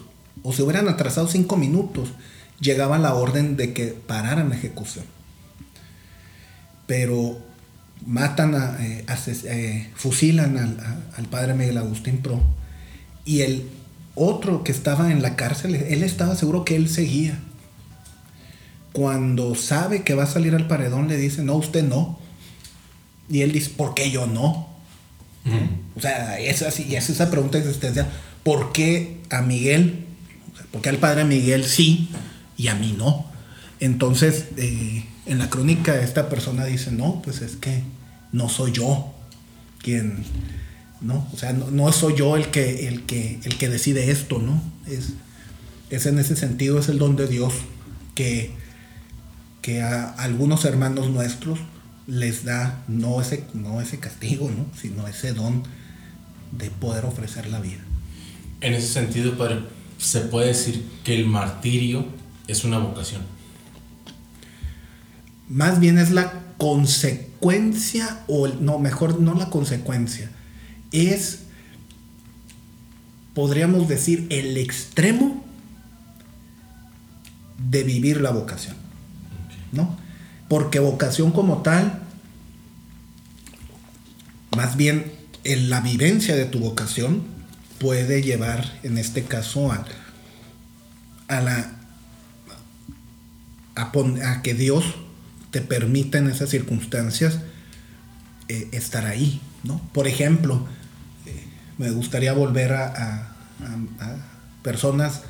o 0.43 0.53
se 0.53 0.61
hubieran 0.61 0.87
atrasado 0.87 1.27
cinco 1.27 1.57
minutos, 1.57 2.09
llegaba 2.59 2.99
la 2.99 3.15
orden 3.15 3.57
de 3.57 3.73
que 3.73 3.87
pararan 3.87 4.49
la 4.49 4.55
ejecución. 4.55 5.05
Pero 6.85 7.39
matan, 8.05 8.53
a, 8.53 8.77
eh, 8.85 9.05
eh, 9.45 9.91
fusilan 9.95 10.57
al 11.17 11.25
padre 11.25 11.55
Miguel 11.55 11.79
Agustín 11.79 12.19
Pro 12.21 12.39
y 13.25 13.41
el 13.41 13.67
otro 14.15 14.63
que 14.63 14.71
estaba 14.71 15.11
en 15.11 15.21
la 15.21 15.35
cárcel, 15.35 15.75
él 15.75 16.03
estaba 16.03 16.35
seguro 16.35 16.65
que 16.65 16.75
él 16.75 16.89
seguía. 16.89 17.37
Cuando 18.93 19.55
sabe 19.55 20.03
que 20.03 20.15
va 20.15 20.23
a 20.23 20.27
salir 20.27 20.55
al 20.55 20.67
paredón, 20.67 21.07
le 21.07 21.17
dice, 21.17 21.43
no, 21.43 21.55
usted 21.55 21.83
no. 21.83 22.17
Y 23.29 23.41
él 23.41 23.51
dice, 23.51 23.71
¿por 23.75 23.93
qué 23.93 24.09
yo 24.09 24.25
no? 24.25 24.69
O 25.95 26.01
sea, 26.01 26.39
es 26.39 26.61
así, 26.61 26.95
es 26.95 27.09
esa 27.09 27.29
pregunta 27.29 27.57
existencial. 27.57 28.09
¿Por 28.43 28.71
qué 28.71 29.21
a 29.29 29.41
Miguel? 29.41 30.05
¿Por 30.71 30.81
qué 30.81 30.89
al 30.89 30.97
padre 30.97 31.25
Miguel 31.25 31.65
sí 31.65 32.09
y 32.57 32.69
a 32.69 32.75
mí 32.75 32.95
no? 32.97 33.25
Entonces, 33.79 34.45
eh, 34.57 35.05
en 35.25 35.39
la 35.39 35.49
crónica 35.49 35.99
esta 35.99 36.29
persona 36.29 36.65
dice, 36.65 36.91
no, 36.91 37.21
pues 37.21 37.41
es 37.41 37.55
que 37.57 37.83
no 38.31 38.49
soy 38.49 38.71
yo 38.71 39.13
quien 39.81 40.23
¿no? 41.01 41.27
O 41.33 41.37
sea, 41.37 41.53
no, 41.53 41.91
soy 41.91 42.15
yo 42.15 42.35
el 42.35 42.49
que, 42.51 42.87
el, 42.87 43.05
que, 43.05 43.39
el 43.43 43.57
que 43.57 43.69
decide 43.69 44.11
esto, 44.11 44.39
¿no? 44.39 44.61
Es, 44.87 45.13
es 45.89 46.05
en 46.05 46.19
ese 46.19 46.35
sentido, 46.35 46.79
es 46.79 46.89
el 46.89 46.97
don 46.97 47.15
de 47.15 47.27
Dios 47.27 47.53
que, 48.15 48.51
que 49.61 49.81
a 49.81 50.09
algunos 50.09 50.65
hermanos 50.65 51.09
nuestros 51.09 51.59
les 52.07 52.45
da 52.45 52.83
no 52.87 53.21
ese, 53.21 53.45
no 53.53 53.81
ese 53.81 53.99
castigo, 53.99 54.49
¿no? 54.49 54.65
Sino 54.79 55.07
ese 55.07 55.33
don 55.33 55.63
de 56.51 56.69
poder 56.69 57.05
ofrecer 57.05 57.47
la 57.47 57.59
vida. 57.59 57.81
En 58.61 58.73
ese 58.73 58.87
sentido, 58.87 59.37
Padre, 59.37 59.59
se 59.97 60.21
puede 60.21 60.47
decir 60.47 60.85
que 61.03 61.15
el 61.15 61.25
martirio 61.25 62.05
es 62.47 62.63
una 62.63 62.77
vocación. 62.77 63.21
Más 65.47 65.79
bien 65.79 65.97
es 65.97 66.11
la 66.11 66.41
consecuencia, 66.57 68.23
o 68.27 68.47
no, 68.47 68.79
mejor 68.79 69.19
no 69.19 69.33
la 69.35 69.49
consecuencia, 69.49 70.31
es, 70.95 71.39
podríamos 73.33 73.87
decir, 73.87 74.27
el 74.29 74.57
extremo 74.57 75.43
de 77.69 77.83
vivir 77.83 78.21
la 78.21 78.31
vocación. 78.31 78.75
¿No? 79.71 79.97
Porque 80.47 80.79
vocación 80.79 81.31
como 81.31 81.61
tal, 81.61 82.01
más 84.55 84.77
bien 84.77 85.11
en 85.43 85.69
la 85.69 85.81
vivencia 85.81 86.35
de 86.35 86.45
tu 86.45 86.59
vocación 86.59 87.23
puede 87.79 88.21
llevar, 88.21 88.79
en 88.83 88.97
este 88.97 89.23
caso, 89.23 89.71
a, 89.71 89.85
a 91.27 91.41
la 91.41 91.75
a, 93.75 94.41
que 94.41 94.53
Dios 94.53 94.85
te 95.51 95.61
permita 95.61 96.17
en 96.17 96.29
esas 96.29 96.49
circunstancias 96.49 97.39
eh, 98.47 98.69
estar 98.71 99.05
ahí, 99.05 99.41
¿no? 99.63 99.81
Por 99.93 100.07
ejemplo, 100.07 100.65
me 101.77 101.91
gustaría 101.91 102.33
volver 102.33 102.73
a, 102.73 103.31
personas 104.61 105.21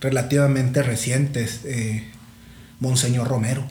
relativamente 0.00 0.82
recientes, 0.82 1.60
eh, 1.64 2.04
Monseñor 2.80 3.28
Romero, 3.28 3.64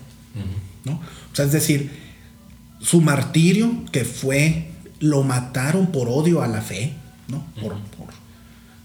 ¿no? 0.86 0.93
O 0.93 1.36
sea, 1.36 1.46
es 1.46 1.51
decir, 1.51 1.91
su 2.79 3.01
martirio 3.01 3.84
que 3.91 4.05
fue, 4.05 4.70
lo 5.00 5.24
mataron 5.24 5.91
por 5.91 6.08
odio 6.10 6.41
a 6.41 6.48
la 6.48 6.62
fe, 6.62 6.93
¿no? 7.27 7.46
Por, 7.60 7.75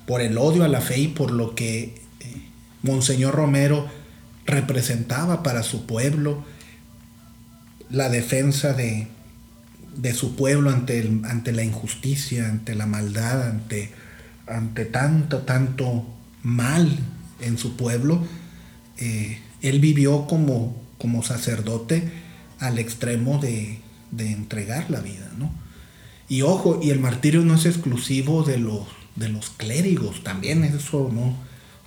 por, 0.06 0.20
el 0.20 0.38
odio 0.38 0.64
a 0.64 0.68
la 0.68 0.80
fe 0.80 1.00
y 1.00 1.08
por 1.08 1.30
lo 1.30 1.54
que 1.54 2.00
eh, 2.20 2.42
Monseñor 2.82 3.34
Romero 3.34 3.86
representaba 4.46 5.42
para 5.42 5.62
su 5.62 5.84
pueblo, 5.84 6.44
la 7.90 8.08
defensa 8.08 8.72
de, 8.72 9.08
de 9.98 10.14
su 10.14 10.36
pueblo 10.36 10.70
ante, 10.70 11.00
el, 11.00 11.24
ante 11.24 11.52
la 11.52 11.64
injusticia, 11.64 12.48
ante 12.48 12.74
la 12.74 12.86
maldad, 12.86 13.48
ante, 13.48 13.90
ante 14.46 14.84
tanto, 14.84 15.38
tanto 15.38 16.06
mal 16.42 16.98
en 17.40 17.58
su 17.58 17.76
pueblo, 17.76 18.24
eh, 18.98 19.40
él 19.60 19.80
vivió 19.80 20.26
como, 20.26 20.80
como 20.98 21.22
sacerdote 21.22 22.08
al 22.60 22.78
extremo 22.78 23.38
de, 23.38 23.80
entregar 24.18 24.90
la 24.90 25.00
vida, 25.00 25.30
¿no? 25.36 25.50
Y 26.28 26.42
ojo, 26.42 26.80
y 26.82 26.90
el 26.90 27.00
martirio 27.00 27.42
no 27.42 27.54
es 27.54 27.66
exclusivo 27.66 28.42
de 28.42 28.58
los, 28.58 28.86
de 29.16 29.28
los 29.28 29.50
clérigos, 29.50 30.22
también 30.22 30.64
eso, 30.64 31.10
¿no? 31.12 31.36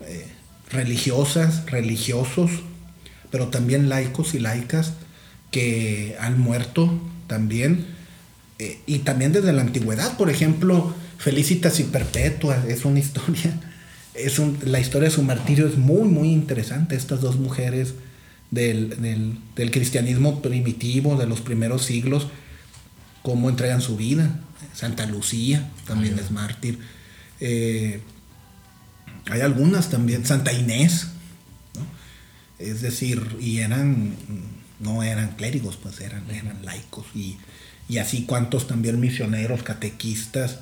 Eh, 0.05 0.27
religiosas, 0.69 1.65
religiosos, 1.65 2.51
pero 3.31 3.47
también 3.47 3.89
laicos 3.89 4.33
y 4.33 4.39
laicas 4.39 4.93
que 5.49 6.15
han 6.19 6.39
muerto 6.39 6.99
también 7.27 7.87
eh, 8.61 8.79
y 8.85 8.99
también 8.99 9.31
desde 9.31 9.53
la 9.53 9.63
antigüedad, 9.63 10.15
por 10.17 10.29
ejemplo, 10.29 10.93
Felicitas 11.17 11.79
y 11.79 11.83
Perpetua 11.83 12.63
es 12.67 12.85
una 12.85 12.99
historia, 13.05 13.59
es 14.13 14.39
la 14.63 14.79
historia 14.79 15.09
de 15.09 15.15
su 15.15 15.23
martirio 15.23 15.67
es 15.67 15.79
muy, 15.79 16.07
muy 16.07 16.29
interesante. 16.29 16.95
Estas 16.95 17.21
dos 17.21 17.37
mujeres 17.37 17.95
del, 18.51 19.39
cristianismo 19.55 20.43
primitivo, 20.43 21.15
de 21.15 21.25
los 21.25 21.41
primeros 21.41 21.85
siglos, 21.85 22.27
cómo 23.23 23.49
entregan 23.49 23.81
su 23.81 23.97
vida. 23.97 24.39
Santa 24.75 25.07
Lucía 25.07 25.67
también 25.87 26.19
es 26.19 26.29
mártir. 26.29 26.77
Eh, 27.39 27.99
hay 29.25 29.41
algunas 29.41 29.89
también, 29.89 30.23
Santa 30.23 30.53
Inés, 30.53 31.07
es 32.59 32.81
decir, 32.81 33.37
y 33.39 33.57
eran, 33.59 34.15
no 34.79 35.01
eran 35.01 35.29
clérigos, 35.35 35.77
pues 35.77 35.99
eran, 35.99 36.29
eran 36.29 36.63
laicos 36.63 37.07
y 37.15 37.37
y 37.89 37.97
así 37.97 38.25
cuantos 38.25 38.67
también 38.67 38.99
misioneros, 38.99 39.63
catequistas 39.63 40.59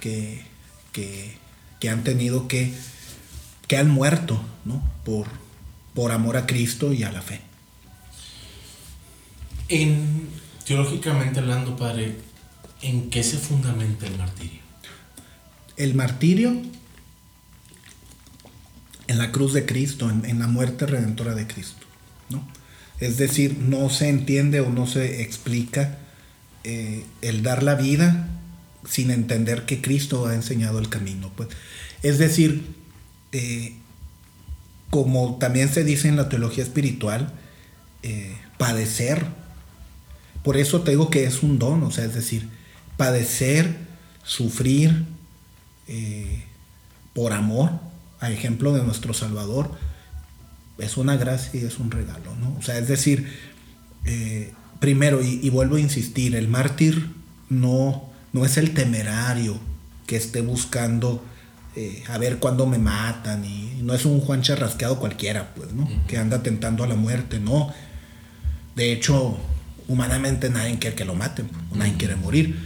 que, 0.00 0.42
que, 0.92 1.38
han 1.88 2.04
tenido 2.04 2.48
que, 2.48 2.72
que 3.66 3.76
han 3.76 3.90
muerto, 3.90 4.42
¿no? 4.64 4.82
Por, 5.04 5.26
por 5.94 6.12
amor 6.12 6.36
a 6.36 6.46
Cristo 6.46 6.92
y 6.92 7.02
a 7.02 7.12
la 7.12 7.22
fe. 7.22 7.40
En, 9.68 10.28
teológicamente 10.66 11.40
hablando, 11.40 11.76
Padre, 11.76 12.16
¿en 12.82 13.10
qué 13.10 13.22
se 13.22 13.38
fundamenta 13.38 14.06
el 14.06 14.18
martirio? 14.18 14.60
El 15.76 15.94
martirio 15.94 16.62
en 19.06 19.18
la 19.18 19.30
cruz 19.30 19.52
de 19.52 19.66
Cristo, 19.66 20.10
en, 20.10 20.38
la 20.38 20.46
muerte 20.46 20.86
redentora 20.86 21.34
de 21.34 21.46
Cristo, 21.46 21.86
¿no? 22.30 22.46
Es 22.98 23.18
decir, 23.18 23.58
no 23.58 23.90
se 23.90 24.08
entiende 24.08 24.60
o 24.60 24.70
no 24.70 24.86
se 24.86 25.22
explica 25.22 25.98
eh, 26.64 27.04
el 27.22 27.42
dar 27.42 27.64
la 27.64 27.74
vida 27.74 28.28
sin 28.88 29.10
entender 29.10 29.66
que 29.66 29.80
Cristo 29.80 30.26
ha 30.26 30.34
enseñado 30.34 30.78
el 30.78 30.88
camino. 30.88 31.32
Pues. 31.34 31.48
Es 32.02 32.18
decir, 32.18 32.74
eh, 33.32 33.74
como 34.90 35.38
también 35.38 35.68
se 35.68 35.82
dice 35.82 36.08
en 36.08 36.16
la 36.16 36.28
teología 36.28 36.62
espiritual, 36.62 37.32
eh, 38.02 38.36
padecer. 38.58 39.26
Por 40.44 40.56
eso 40.56 40.82
te 40.82 40.92
digo 40.92 41.10
que 41.10 41.24
es 41.24 41.42
un 41.42 41.58
don, 41.58 41.82
o 41.82 41.90
sea, 41.90 42.04
es 42.04 42.14
decir, 42.14 42.48
padecer, 42.96 43.76
sufrir 44.24 45.04
por 47.12 47.34
amor, 47.34 47.70
a 48.20 48.30
ejemplo 48.30 48.72
de 48.72 48.82
nuestro 48.82 49.12
Salvador, 49.12 49.72
es 50.78 50.96
una 50.96 51.16
gracia 51.16 51.60
y 51.60 51.64
es 51.64 51.78
un 51.78 51.90
regalo, 51.90 52.34
¿no? 52.36 52.56
O 52.58 52.62
sea, 52.62 52.78
es 52.78 52.88
decir, 52.88 53.28
primero, 54.82 55.22
y, 55.22 55.38
y, 55.40 55.48
vuelvo 55.48 55.76
a 55.76 55.80
insistir, 55.80 56.34
el 56.34 56.48
mártir 56.48 57.08
no, 57.48 58.10
no 58.32 58.44
es 58.44 58.56
el 58.56 58.74
temerario 58.74 59.60
que 60.08 60.16
esté 60.16 60.40
buscando 60.40 61.22
eh, 61.76 62.02
a 62.08 62.18
ver 62.18 62.38
cuándo 62.38 62.66
me 62.66 62.78
matan 62.78 63.44
y 63.44 63.80
no 63.82 63.94
es 63.94 64.04
un 64.04 64.20
Juan 64.20 64.42
charrasqueado 64.42 64.98
cualquiera, 64.98 65.54
pues, 65.54 65.72
¿no? 65.72 65.88
Que 66.08 66.18
anda 66.18 66.42
tentando 66.42 66.82
a 66.82 66.88
la 66.88 66.96
muerte, 66.96 67.38
no. 67.38 67.72
De 68.74 68.92
hecho, 68.92 69.38
humanamente 69.86 70.50
nadie 70.50 70.78
quiere 70.80 70.96
que 70.96 71.04
lo 71.04 71.14
maten, 71.14 71.48
nadie 71.72 71.94
quiere 71.94 72.16
morir. 72.16 72.58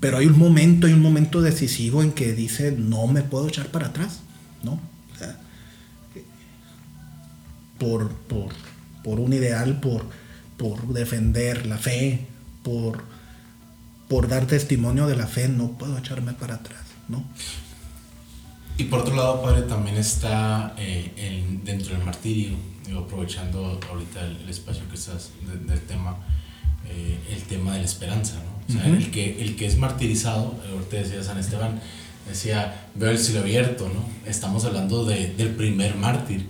Pero 0.00 0.18
hay 0.18 0.26
un 0.26 0.38
momento, 0.38 0.88
hay 0.88 0.92
un 0.94 1.02
momento 1.02 1.40
decisivo 1.40 2.02
en 2.02 2.10
que 2.10 2.32
dice, 2.32 2.72
no 2.72 3.06
me 3.06 3.22
puedo 3.22 3.46
echar 3.46 3.68
para 3.68 3.86
atrás, 3.86 4.22
¿no? 4.64 4.72
O 4.72 5.18
sea, 5.18 5.38
por, 7.78 8.10
por, 8.10 8.48
por 9.04 9.20
un 9.20 9.32
ideal, 9.32 9.78
por, 9.78 10.04
por 10.60 10.92
defender 10.92 11.64
la 11.64 11.78
fe, 11.78 12.26
por, 12.62 13.02
por 14.08 14.28
dar 14.28 14.46
testimonio 14.46 15.06
de 15.06 15.16
la 15.16 15.26
fe, 15.26 15.48
no 15.48 15.78
puedo 15.78 15.96
echarme 15.96 16.34
para 16.34 16.56
atrás, 16.56 16.84
¿no? 17.08 17.24
Y 18.76 18.84
por 18.84 19.00
otro 19.00 19.16
lado, 19.16 19.40
padre, 19.40 19.62
también 19.62 19.96
está 19.96 20.74
eh, 20.76 21.58
dentro 21.64 21.94
del 21.94 22.04
martirio, 22.04 22.50
aprovechando 22.94 23.80
ahorita 23.90 24.20
el, 24.22 24.50
espacio 24.50 24.86
que 24.90 24.96
estás 24.96 25.30
del 25.66 25.80
tema, 25.80 26.18
eh, 26.90 27.18
el 27.30 27.42
tema 27.44 27.72
de 27.72 27.78
la 27.78 27.86
esperanza, 27.86 28.34
¿no? 28.34 28.50
O 28.68 28.78
sea, 28.78 28.86
el, 28.86 29.10
que, 29.10 29.40
el 29.40 29.56
que 29.56 29.64
es 29.64 29.78
martirizado, 29.78 30.60
ahorita 30.72 30.96
decía 30.98 31.22
San 31.22 31.38
Esteban, 31.38 31.80
decía, 32.28 32.88
veo 32.94 33.10
el 33.10 33.18
cielo 33.18 33.40
abierto, 33.40 33.88
¿no? 33.88 34.04
Estamos 34.30 34.66
hablando 34.66 35.06
de, 35.06 35.28
del 35.28 35.54
primer 35.54 35.96
mártir. 35.96 36.46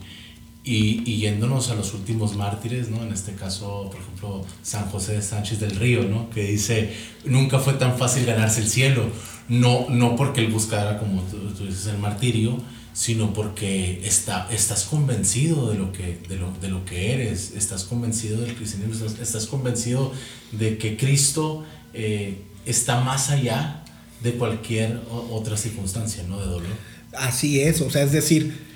Y, 0.63 1.11
y, 1.11 1.17
yéndonos 1.17 1.71
a 1.71 1.75
los 1.75 1.95
últimos 1.95 2.37
mártires, 2.37 2.91
¿no? 2.91 3.03
En 3.03 3.13
este 3.13 3.33
caso, 3.33 3.89
por 3.91 3.99
ejemplo, 3.99 4.45
San 4.63 4.91
José 4.91 5.15
de 5.15 5.23
Sánchez 5.23 5.59
del 5.59 5.75
Río, 5.75 6.03
¿no? 6.03 6.29
Que 6.29 6.45
dice, 6.45 6.95
nunca 7.25 7.59
fue 7.59 7.73
tan 7.75 7.97
fácil 7.97 8.27
ganarse 8.27 8.61
el 8.61 8.69
cielo 8.69 9.11
no, 9.51 9.89
no 9.91 10.15
porque 10.15 10.41
él 10.41 10.47
buscara, 10.47 10.99
como 10.99 11.23
tú, 11.23 11.67
dices, 11.67 11.87
el 11.87 11.99
martirio, 11.99 12.63
sino 12.93 13.33
porque 13.33 14.01
está, 14.05 14.49
estás 14.51 14.85
convencido 14.85 15.71
de 15.71 15.77
lo, 15.77 15.93
que, 15.93 16.21
de, 16.29 16.37
lo, 16.37 16.53
de 16.61 16.69
lo 16.69 16.85
que 16.85 17.13
eres, 17.13 17.53
estás 17.57 17.83
convencido 17.83 18.41
del 18.41 18.55
cristianismo, 18.55 19.07
estás, 19.21 19.47
convencido 19.47 20.13
de 20.53 20.79
que 20.79 20.97
Cristo 20.97 21.65
eh, 21.93 22.43
está 22.65 23.01
más 23.01 23.31
allá 23.31 23.83
de 24.23 24.35
cualquier 24.35 25.01
otra 25.11 25.57
circunstancia, 25.57 26.23
¿no? 26.29 26.39
De 26.39 26.47
dolor. 26.47 26.71
Así 27.13 27.61
es, 27.61 27.81
o 27.81 27.91
sea, 27.91 28.05
es 28.05 28.13
decir, 28.13 28.70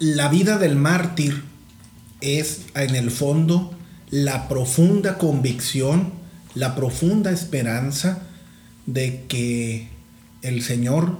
la 0.00 0.28
vida 0.28 0.58
del 0.58 0.74
mártir 0.74 1.44
es 2.20 2.62
en 2.74 2.96
el 2.96 3.12
fondo 3.12 3.72
la 4.10 4.48
profunda 4.48 5.18
convicción, 5.18 6.12
la 6.54 6.74
profunda 6.74 7.30
esperanza 7.30 8.22
de 8.86 9.24
que 9.28 9.88
el 10.42 10.62
Señor 10.62 11.18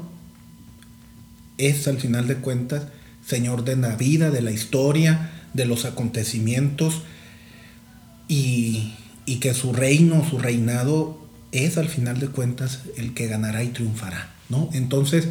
es 1.59 1.87
al 1.87 1.99
final 1.99 2.27
de 2.27 2.37
cuentas 2.37 2.87
Señor 3.25 3.65
de 3.65 3.77
la 3.77 3.95
vida, 3.95 4.31
de 4.31 4.43
la 4.43 4.51
historia, 4.51 5.31
de 5.53 5.67
los 5.67 5.85
acontecimientos 5.85 7.03
y, 8.27 8.95
que 9.41 9.55
su 9.55 9.73
reino, 9.73 10.29
su 10.29 10.39
reinado 10.39 11.25
es 11.53 11.79
al 11.79 11.89
final 11.89 12.19
de 12.19 12.29
cuentas 12.29 12.81
el 12.97 13.15
que 13.15 13.29
ganará 13.29 13.63
y 13.63 13.69
triunfará, 13.69 14.35
¿no? 14.49 14.69
Entonces, 14.73 15.29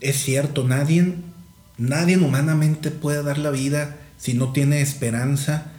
es 0.00 0.16
cierto, 0.16 0.64
nadie, 0.64 1.14
nadie 1.78 2.16
humanamente 2.16 2.90
puede 2.90 3.22
dar 3.22 3.38
la 3.38 3.50
vida 3.50 3.96
si 4.18 4.34
no 4.34 4.52
tiene 4.52 4.80
esperanza 4.80 5.72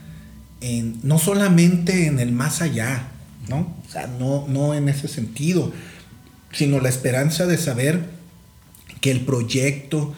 en, 0.62 1.00
no 1.04 1.20
solamente 1.20 2.08
en 2.08 2.20
el 2.20 2.32
más 2.32 2.62
allá, 2.62 3.10
¿no? 3.48 3.76
O 3.88 3.92
sea, 3.92 4.08
no, 4.08 4.46
no 4.48 4.74
en 4.74 4.90
ese 4.90 5.08
sentido, 5.08 5.72
sino 6.52 6.80
la 6.80 6.90
esperanza 6.90 7.46
de 7.46 7.58
saber 7.58 8.10
que 9.02 9.12
el 9.12 9.22
proyecto, 9.22 10.14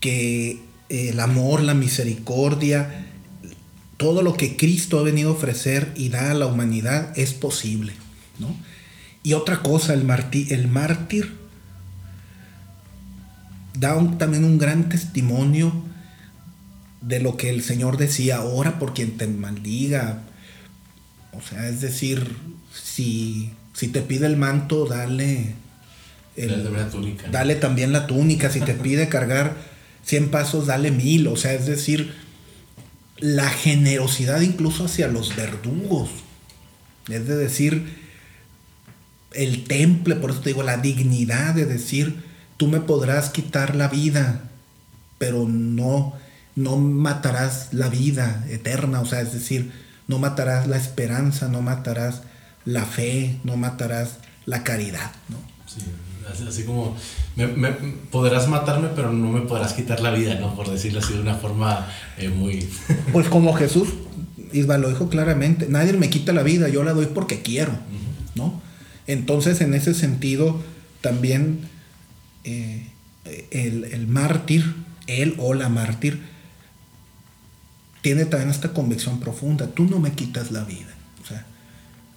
que 0.00 0.60
eh, 0.88 1.08
el 1.08 1.20
amor, 1.20 1.62
la 1.62 1.74
misericordia, 1.74 3.06
todo 3.96 4.22
lo 4.22 4.34
que 4.34 4.56
Cristo 4.56 4.98
ha 4.98 5.02
venido 5.02 5.30
a 5.30 5.34
ofrecer 5.34 5.92
y 5.96 6.08
da 6.08 6.30
a 6.30 6.34
la 6.34 6.46
humanidad 6.46 7.16
es 7.16 7.32
posible, 7.32 7.92
¿no? 8.38 8.54
Y 9.22 9.34
otra 9.34 9.62
cosa, 9.62 9.94
el, 9.94 10.04
el 10.50 10.68
mártir 10.68 11.41
da 13.74 13.96
también 14.18 14.44
un 14.44 14.58
gran 14.58 14.88
testimonio 14.88 15.72
de 17.00 17.20
lo 17.20 17.36
que 17.36 17.50
el 17.50 17.62
Señor 17.62 17.96
decía, 17.96 18.42
ora 18.42 18.78
por 18.78 18.94
quien 18.94 19.16
te 19.16 19.26
maldiga, 19.26 20.22
o 21.32 21.40
sea, 21.40 21.68
es 21.68 21.80
decir, 21.80 22.36
si, 22.72 23.52
si 23.72 23.88
te 23.88 24.02
pide 24.02 24.26
el 24.26 24.36
manto, 24.36 24.86
dale. 24.86 25.54
dale 27.30 27.54
también 27.56 27.92
la 27.92 28.06
túnica. 28.06 28.50
Si 28.50 28.60
te 28.60 28.74
pide 28.74 29.08
cargar 29.08 29.56
100 30.04 30.30
pasos, 30.30 30.66
dale 30.66 30.90
mil. 30.90 31.26
O 31.26 31.36
sea, 31.36 31.54
es 31.54 31.66
decir, 31.66 32.14
la 33.18 33.48
generosidad 33.48 34.42
incluso 34.42 34.84
hacia 34.84 35.08
los 35.08 35.34
verdugos. 35.34 36.10
Es 37.08 37.26
de 37.26 37.36
decir, 37.36 37.98
el 39.32 39.64
temple, 39.64 40.16
por 40.16 40.30
eso 40.30 40.40
te 40.40 40.50
digo, 40.50 40.62
la 40.62 40.76
dignidad 40.76 41.54
de 41.54 41.64
decir, 41.64 42.22
tú 42.62 42.68
me 42.68 42.78
podrás 42.78 43.30
quitar 43.30 43.74
la 43.74 43.88
vida, 43.88 44.42
pero 45.18 45.48
no, 45.48 46.12
no 46.54 46.76
matarás 46.76 47.70
la 47.72 47.88
vida 47.88 48.44
eterna. 48.48 49.00
O 49.00 49.04
sea, 49.04 49.20
es 49.20 49.32
decir, 49.32 49.72
no 50.06 50.20
matarás 50.20 50.68
la 50.68 50.76
esperanza, 50.76 51.48
no 51.48 51.60
matarás 51.60 52.22
la 52.64 52.84
fe, 52.84 53.40
no 53.42 53.56
matarás 53.56 54.18
la 54.46 54.62
caridad, 54.62 55.10
¿no? 55.28 55.38
Sí, 55.66 55.80
así, 56.48 56.62
como 56.62 56.96
podrás 58.12 58.46
matarme, 58.46 58.90
pero 58.94 59.12
no 59.12 59.30
me 59.30 59.40
podrás 59.40 59.72
quitar 59.72 59.98
la 59.98 60.12
vida, 60.12 60.36
¿no? 60.36 60.54
Por 60.54 60.70
decirlo 60.70 61.00
así 61.00 61.14
de 61.14 61.20
una 61.20 61.34
forma 61.34 61.88
eh, 62.16 62.28
muy... 62.28 62.70
pues 63.12 63.26
como 63.28 63.54
Jesús, 63.54 63.88
Isma 64.52 64.78
lo 64.78 64.88
dijo 64.88 65.08
claramente, 65.08 65.66
nadie 65.68 65.94
me 65.94 66.10
quita 66.10 66.32
la 66.32 66.44
vida, 66.44 66.68
yo 66.68 66.84
la 66.84 66.92
doy 66.92 67.06
porque 67.06 67.42
quiero, 67.42 67.72
¿no? 68.36 68.62
Entonces, 69.08 69.60
en 69.62 69.74
ese 69.74 69.94
sentido, 69.94 70.60
también 71.00 71.71
eh, 72.44 72.88
el, 73.50 73.84
el 73.84 74.06
mártir, 74.06 74.74
él 75.06 75.34
o 75.38 75.54
la 75.54 75.68
mártir, 75.68 76.20
tiene 78.02 78.24
también 78.24 78.50
esta 78.50 78.72
convicción 78.72 79.20
profunda, 79.20 79.68
tú 79.68 79.84
no 79.84 79.98
me 79.98 80.12
quitas 80.12 80.50
la 80.50 80.64
vida. 80.64 80.88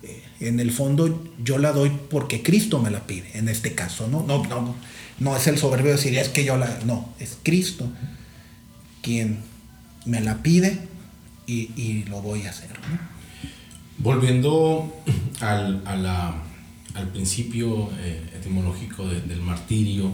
Eh, 0.03 0.23
en 0.39 0.59
el 0.59 0.71
fondo 0.71 1.23
yo 1.43 1.57
la 1.57 1.71
doy 1.71 1.91
porque 2.09 2.43
Cristo 2.43 2.79
me 2.79 2.91
la 2.91 3.07
pide, 3.07 3.37
en 3.37 3.49
este 3.49 3.73
caso, 3.73 4.07
¿no? 4.07 4.23
No, 4.23 4.43
no, 4.45 4.75
no 5.19 5.37
es 5.37 5.47
el 5.47 5.57
soberbio 5.57 5.91
decir, 5.91 6.17
es 6.17 6.29
que 6.29 6.43
yo 6.43 6.57
la... 6.57 6.79
No, 6.85 7.13
es 7.19 7.37
Cristo 7.41 7.87
quien 9.01 9.39
me 10.05 10.19
la 10.19 10.41
pide 10.41 10.79
y, 11.47 12.03
lo 12.09 12.21
voy 12.21 12.47
a 12.47 12.49
hacer. 12.49 12.69
Volviendo 13.99 14.91
al, 15.41 15.83
al 16.95 17.09
principio 17.09 17.89
eh, 17.99 18.21
etimológico 18.35 19.05
del 19.05 19.41
martirio 19.41 20.11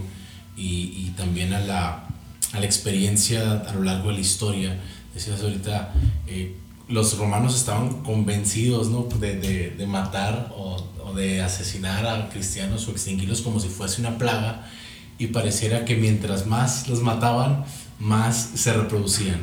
y, 0.58 1.06
y 1.08 1.14
también 1.16 1.54
a 1.54 1.60
la, 1.60 2.08
a 2.54 2.60
la 2.60 2.66
experiencia 2.66 3.62
a 3.62 3.74
lo 3.74 3.84
largo 3.84 4.10
de 4.10 4.16
la 4.16 4.20
historia, 4.20 4.80
decías 5.14 5.42
ahorita, 5.42 5.94
eh, 6.28 6.56
los 6.90 7.18
romanos 7.18 7.56
estaban 7.56 8.04
convencidos 8.04 8.90
¿no? 8.90 9.04
de, 9.20 9.36
de, 9.40 9.70
de 9.72 9.88
matar 9.88 10.52
o, 10.58 10.84
o, 11.06 11.14
de 11.14 11.42
asesinar 11.42 12.06
a 12.06 12.30
cristianos 12.30 12.88
o 12.88 12.92
extinguirlos 12.92 13.42
como 13.42 13.60
si 13.60 13.70
fuese 13.70 14.02
una 14.02 14.18
plaga. 14.18 14.68
y 15.18 15.28
pareciera 15.28 15.86
que 15.86 15.96
mientras 15.96 16.48
más 16.48 16.88
los 16.90 17.02
mataban, 17.02 17.64
más 18.00 18.52
se 18.56 18.74
reproducían, 18.74 19.40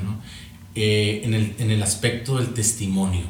eh, 0.75 1.23
en, 1.25 1.35
el, 1.35 1.55
en 1.59 1.71
el 1.71 1.83
aspecto 1.83 2.39
del 2.39 2.53
testimonio. 2.53 3.27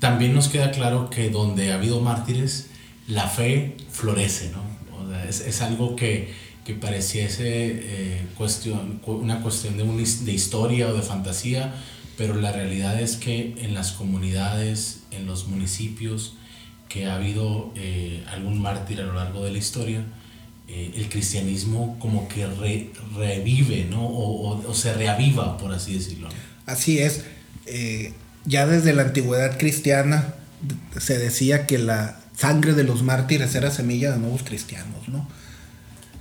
También 0.00 0.34
nos 0.34 0.48
queda 0.48 0.72
claro 0.72 1.08
que 1.08 1.30
donde 1.30 1.72
ha 1.72 1.76
habido 1.76 2.00
mártires, 2.00 2.68
la 3.12 3.28
fe 3.28 3.76
florece, 3.90 4.50
¿no? 4.50 4.72
es, 5.28 5.40
es, 5.40 5.60
algo 5.60 5.96
que, 5.96 6.32
que 6.64 6.74
pareciese 6.74 7.42
eh, 7.44 8.26
cuestión, 8.36 9.00
una 9.06 9.40
cuestión 9.42 9.76
de, 9.76 9.84
de 9.84 10.32
historia 10.32 10.88
o 10.88 10.94
de 10.94 11.02
fantasía, 11.02 11.74
pero 12.16 12.34
la 12.34 12.52
realidad 12.52 13.00
es 13.00 13.16
que 13.16 13.54
en 13.58 13.74
las 13.74 13.92
comunidades, 13.92 15.00
en 15.10 15.26
los 15.26 15.46
municipios, 15.48 16.36
que 16.88 17.06
ha 17.06 17.16
habido 17.16 17.72
eh, 17.76 18.24
algún 18.30 18.60
mártir 18.60 19.00
a 19.00 19.04
lo 19.04 19.14
largo 19.14 19.44
de 19.44 19.52
la 19.52 19.58
historia, 19.58 20.04
eh, 20.68 20.92
el 20.96 21.08
cristianismo 21.08 21.98
como 21.98 22.28
que 22.28 22.46
revive, 22.46 23.86
¿no? 23.90 24.06
O, 24.06 24.66
o, 24.66 24.74
se 24.74 24.92
reaviva, 24.94 25.58
por 25.58 25.72
así 25.72 25.94
decirlo. 25.94 26.28
Así 26.64 26.98
es. 26.98 27.24
Ya 28.44 28.66
desde 28.66 28.92
la 28.92 29.02
antigüedad 29.02 29.58
cristiana 29.58 30.34
se 30.98 31.18
decía 31.18 31.66
que 31.66 31.78
la 31.78 32.21
sangre 32.36 32.74
de 32.74 32.84
los 32.84 33.02
mártires 33.02 33.54
era 33.54 33.70
semilla 33.70 34.12
de 34.12 34.18
nuevos 34.18 34.42
cristianos, 34.42 35.08
¿no? 35.08 35.28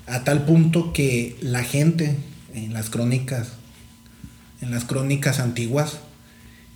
A 0.08 0.24
tal 0.24 0.46
punto 0.46 0.94
que 0.94 1.38
la 1.42 1.64
gente 1.64 2.18
en 2.54 2.74
las 2.74 2.90
crónicas, 2.90 3.50
en 4.62 4.72
las 4.72 4.84
crónicas 4.84 5.40
antiguas, 5.40 6.00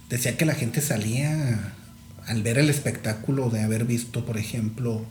decía 0.10 0.38
que 0.38 0.46
la 0.46 0.56
gente 0.56 0.82
salía 0.82 1.74
al 2.28 2.44
ver 2.44 2.58
el 2.58 2.70
espectáculo 2.70 3.50
de 3.50 3.62
haber 3.62 3.86
visto, 3.86 4.26
por 4.26 4.38
ejemplo, 4.38 5.06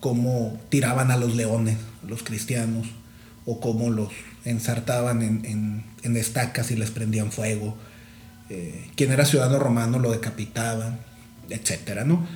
cómo 0.00 0.58
tiraban 0.68 1.10
a 1.10 1.16
los 1.16 1.34
leones, 1.34 1.76
los 2.06 2.22
cristianos, 2.22 2.86
o 3.44 3.60
cómo 3.60 3.90
los 3.90 4.10
ensartaban 4.44 5.22
en, 5.22 6.16
estacas 6.16 6.70
y 6.70 6.76
les 6.76 6.90
prendían 6.90 7.32
fuego. 7.32 7.76
Eh, 8.50 8.90
quien 8.94 9.12
era 9.12 9.24
ciudadano 9.24 9.58
romano 9.58 9.98
lo 9.98 10.10
decapitaban, 10.10 10.98
etcétera, 11.50 12.04
¿no? 12.04 12.26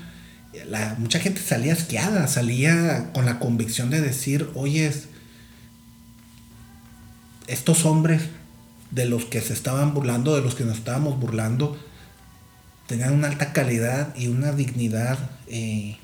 La, 0.67 0.97
mucha 0.99 1.19
gente 1.19 1.41
salía 1.41 1.73
asqueada, 1.73 2.27
salía 2.27 3.11
con 3.13 3.25
la 3.25 3.39
convicción 3.39 3.91
de 3.91 4.01
decir, 4.01 4.51
oye, 4.55 4.93
estos 7.47 7.85
hombres 7.87 8.23
de 8.91 9.07
los 9.07 9.25
que 9.25 9.41
se 9.41 9.55
estaban 9.55 9.95
burlando, 9.95 10.37
de 10.37 10.43
los 10.43 10.55
que 10.55 10.65
nos 10.65 10.79
estábamos 10.79 11.19
burlando, 11.19 11.79
tenían 12.87 13.15
una 13.15 13.29
alta 13.29 13.53
calidad 13.53 14.15
y 14.15 14.29
una 14.29 14.53
dignidad 14.53 15.19
eh, 15.47 15.97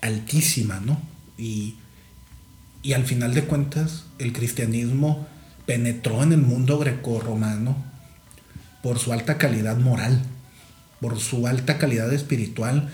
altísima, 0.00 0.80
¿no? 0.80 1.00
Y, 1.36 1.76
y 2.82 2.94
al 2.94 3.04
final 3.04 3.34
de 3.34 3.44
cuentas, 3.44 4.04
el 4.18 4.32
cristianismo 4.32 5.26
penetró 5.66 6.22
en 6.22 6.32
el 6.32 6.40
mundo 6.40 6.78
grecorromano 6.78 7.76
por 8.82 8.98
su 8.98 9.12
alta 9.12 9.38
calidad 9.38 9.76
moral, 9.76 10.22
por 11.00 11.20
su 11.20 11.46
alta 11.46 11.78
calidad 11.78 12.12
espiritual 12.12 12.90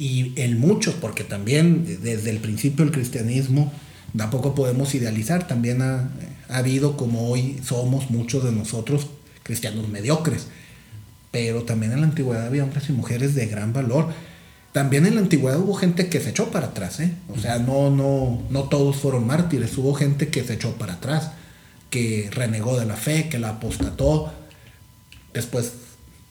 y 0.00 0.32
en 0.34 0.58
muchos, 0.58 0.94
porque 0.94 1.22
también 1.22 1.84
desde 2.02 2.30
el 2.30 2.38
principio 2.38 2.84
el 2.84 2.90
cristianismo 2.90 3.72
tampoco 4.16 4.56
podemos 4.56 4.92
idealizar, 4.96 5.46
también 5.46 5.82
ha, 5.82 6.10
ha 6.48 6.56
habido 6.56 6.96
como 6.96 7.28
hoy 7.28 7.60
somos 7.62 8.10
muchos 8.10 8.42
de 8.42 8.50
nosotros 8.50 9.06
cristianos 9.44 9.88
mediocres 9.88 10.48
pero 11.30 11.62
también 11.62 11.92
en 11.92 12.00
la 12.00 12.06
antigüedad 12.06 12.46
había 12.46 12.64
hombres 12.64 12.88
y 12.88 12.92
mujeres 12.92 13.34
de 13.34 13.46
gran 13.46 13.72
valor. 13.72 14.08
También 14.72 15.06
en 15.06 15.16
la 15.16 15.20
antigüedad 15.20 15.58
hubo 15.58 15.74
gente 15.74 16.08
que 16.08 16.20
se 16.20 16.30
echó 16.30 16.50
para 16.50 16.68
atrás, 16.68 17.00
¿eh? 17.00 17.12
O 17.28 17.38
sea, 17.38 17.58
no, 17.58 17.90
no, 17.90 18.42
no 18.50 18.64
todos 18.64 18.96
fueron 18.96 19.26
mártires, 19.26 19.76
hubo 19.78 19.94
gente 19.94 20.28
que 20.28 20.44
se 20.44 20.54
echó 20.54 20.74
para 20.74 20.94
atrás, 20.94 21.32
que 21.88 22.28
renegó 22.32 22.78
de 22.78 22.86
la 22.86 22.96
fe, 22.96 23.28
que 23.28 23.38
la 23.38 23.50
apostató, 23.50 24.32
después 25.34 25.72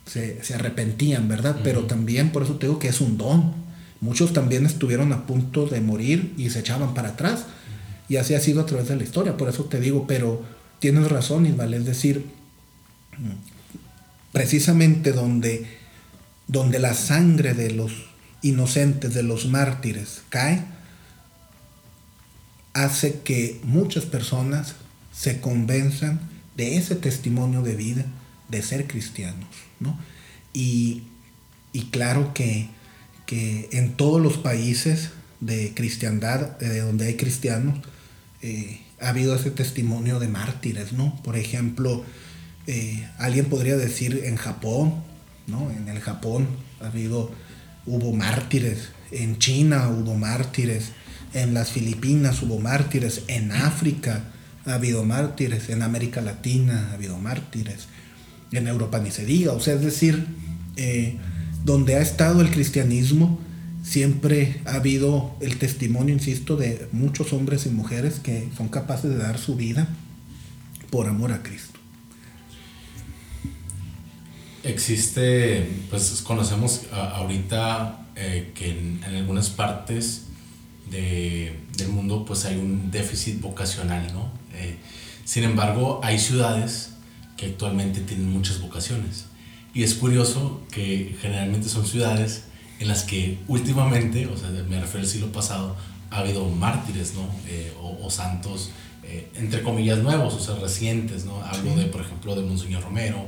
se, 0.06 0.42
arrepentían, 0.54 1.28
¿verdad? 1.28 1.58
Pero 1.64 1.84
también, 1.84 2.32
por 2.32 2.44
eso 2.44 2.56
te 2.56 2.68
digo 2.68 2.80
que 2.80 2.88
es 2.88 3.02
un 3.02 3.18
don. 3.18 3.54
Muchos 4.02 4.34
también 4.34 4.66
estuvieron 4.66 5.12
a 5.14 5.26
punto 5.26 5.66
de 5.68 5.82
morir 5.82 6.34
y 6.38 6.50
se 6.50 6.60
echaban 6.60 6.94
para 6.94 7.10
atrás. 7.10 7.46
Y 8.08 8.18
así 8.18 8.34
ha 8.34 8.40
sido 8.40 8.62
a 8.62 8.66
través 8.66 8.88
de 8.88 8.96
la 8.96 9.04
historia, 9.04 9.38
por 9.38 9.50
eso 9.50 9.66
te 9.66 9.80
digo, 9.80 10.08
pero 10.08 10.44
tienes 10.80 11.10
razón, 11.10 11.46
Ismael, 11.46 11.76
es 11.76 11.86
decir, 11.86 12.26
precisamente 14.32 15.12
donde, 15.12 15.68
donde 16.48 16.80
la 16.80 16.94
sangre 16.94 17.54
de 17.54 17.72
los 17.72 17.92
inocentes, 18.42 19.14
de 19.14 19.24
los 19.24 19.46
mártires, 19.46 20.24
cae, 20.30 20.64
hace 22.74 23.20
que 23.22 23.60
muchas 23.64 24.06
personas 24.06 24.76
se 25.12 25.42
convenzan 25.42 26.20
de 26.56 26.78
ese 26.78 26.96
testimonio 26.96 27.62
de 27.62 27.76
vida, 27.76 28.06
de 28.48 28.62
ser 28.62 28.88
cristianos. 28.88 29.50
Y, 30.54 31.04
claro 31.92 32.34
que, 32.34 32.70
en 33.32 33.94
todos 33.94 34.22
los 34.22 34.38
países 34.38 35.12
de 35.40 35.74
cristiandad, 35.74 36.58
de 36.58 36.80
donde 36.80 37.08
hay 37.08 37.16
cristianos, 37.16 37.80
eh, 38.42 38.82
ha 39.02 39.10
habido 39.10 39.36
ese 39.36 39.52
testimonio 39.52 40.20
de 40.20 40.28
mártires, 40.28 40.94
¿no? 40.94 41.22
Por 41.24 41.38
ejemplo, 41.38 42.04
eh, 42.68 43.08
alguien 43.18 43.46
podría 43.46 43.78
decir 43.78 44.24
en 44.26 44.36
Japón, 44.36 44.96
¿no? 45.48 45.72
En 45.72 45.88
el 45.88 46.00
Japón 46.00 46.48
ha 46.82 46.88
habido, 46.88 47.32
hubo 47.86 48.14
mártires, 48.14 48.90
en 49.12 49.38
China 49.40 49.90
hubo 49.90 50.16
mártires, 50.16 50.92
en 51.34 51.54
las 51.54 51.72
Filipinas 51.72 52.42
hubo 52.42 52.60
mártires, 52.60 53.24
en 53.28 53.52
África 53.52 54.24
ha 54.66 54.74
habido 54.74 55.06
mártires, 55.06 55.70
en 55.70 55.82
América 55.82 56.22
Latina 56.22 56.90
ha 56.92 56.94
habido 56.94 57.18
mártires, 57.18 57.88
en 58.52 58.68
Europa 58.68 59.00
ni 59.00 59.12
se 59.12 59.26
diga, 59.26 59.54
o 59.54 59.60
sea, 59.60 59.76
es 59.76 59.82
decir, 59.82 60.26
eh, 60.76 61.18
donde 61.64 61.96
ha 61.96 62.02
estado 62.02 62.42
el 62.42 62.52
cristianismo, 62.52 63.40
siempre 63.84 64.62
ha 64.66 64.76
habido 64.76 65.36
el 65.42 65.58
testimonio, 65.58 66.14
insisto, 66.14 66.58
de 66.58 66.88
muchos 66.92 67.34
hombres 67.34 67.66
y 67.66 67.70
mujeres 67.70 68.20
que 68.20 68.50
son 68.56 68.70
capaces 68.70 69.10
de 69.10 69.18
dar 69.18 69.38
su 69.38 69.56
vida 69.56 69.88
por 70.90 71.08
amor 71.08 71.32
a 71.32 71.44
Cristo. 71.44 71.80
Existe, 74.64 75.68
pues 75.90 76.22
conocemos 76.22 76.82
ahorita 76.92 78.08
eh, 78.16 78.52
que 78.54 78.72
en, 78.72 79.04
algunas 79.06 79.50
partes 79.50 80.24
de, 80.92 81.56
del 81.78 81.90
mundo 81.90 82.26
pues 82.26 82.46
hay 82.46 82.58
un 82.58 82.92
déficit 82.92 83.40
vocacional, 83.40 84.12
¿no? 84.14 84.32
Eh, 84.54 84.78
sin 85.24 85.44
embargo, 85.44 86.02
hay 86.04 86.20
ciudades 86.20 86.90
que 87.38 87.46
actualmente 87.46 88.02
tienen 88.02 88.30
muchas 88.30 88.60
vocaciones. 88.60 89.29
Y 89.74 89.84
es 89.84 89.94
curioso 89.94 90.62
que 90.72 91.16
generalmente 91.22 91.70
son 91.70 91.86
ciudades 91.86 92.46
en 92.80 92.88
las 92.88 93.04
que 93.04 93.38
últimamente, 93.48 94.28
o 94.28 94.38
sea, 94.38 94.50
me 94.50 94.80
refiero 94.80 95.02
al 95.02 95.08
siglo 95.08 95.32
pasado, 95.32 95.76
ha 96.12 96.20
habido 96.20 96.46
mártires, 96.50 97.14
¿no? 97.14 97.30
Eh, 97.48 97.74
o, 97.82 98.10
santos, 98.10 98.72
entre 99.36 99.64
comillas, 99.64 100.00
nuevos, 100.00 100.36
o 100.36 100.40
sea, 100.40 100.56
recientes, 100.56 101.26
¿no? 101.26 101.42
Hablo 101.44 101.76
de, 101.76 101.86
por 101.86 102.02
ejemplo, 102.02 102.36
de 102.36 102.42
Monseñor 102.44 102.84
Romero, 102.84 103.26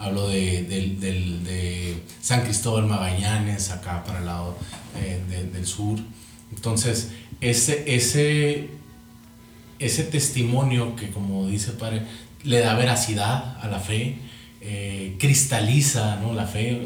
hablo 0.00 0.28
de, 0.28 0.62
de, 0.62 2.02
San 2.22 2.42
Cristóbal 2.42 2.86
Magallanes, 2.86 3.70
acá 3.70 4.02
para 4.02 4.20
el 4.20 4.26
lado 4.26 4.56
eh, 4.96 5.20
del 5.52 5.66
sur. 5.66 5.98
Entonces, 6.54 7.10
ese, 7.40 7.84
ese, 7.94 8.70
ese 9.78 10.02
testimonio 10.04 10.96
que, 10.96 11.10
como 11.10 11.46
dice 11.46 11.72
padre, 11.72 12.06
le 12.44 12.60
da 12.60 12.74
veracidad 12.74 13.58
a 13.60 13.68
la 13.68 13.78
fe, 13.78 14.18
eh, 14.60 15.16
cristaliza 15.18 16.16
¿no? 16.16 16.34
la 16.34 16.46
fe, 16.46 16.80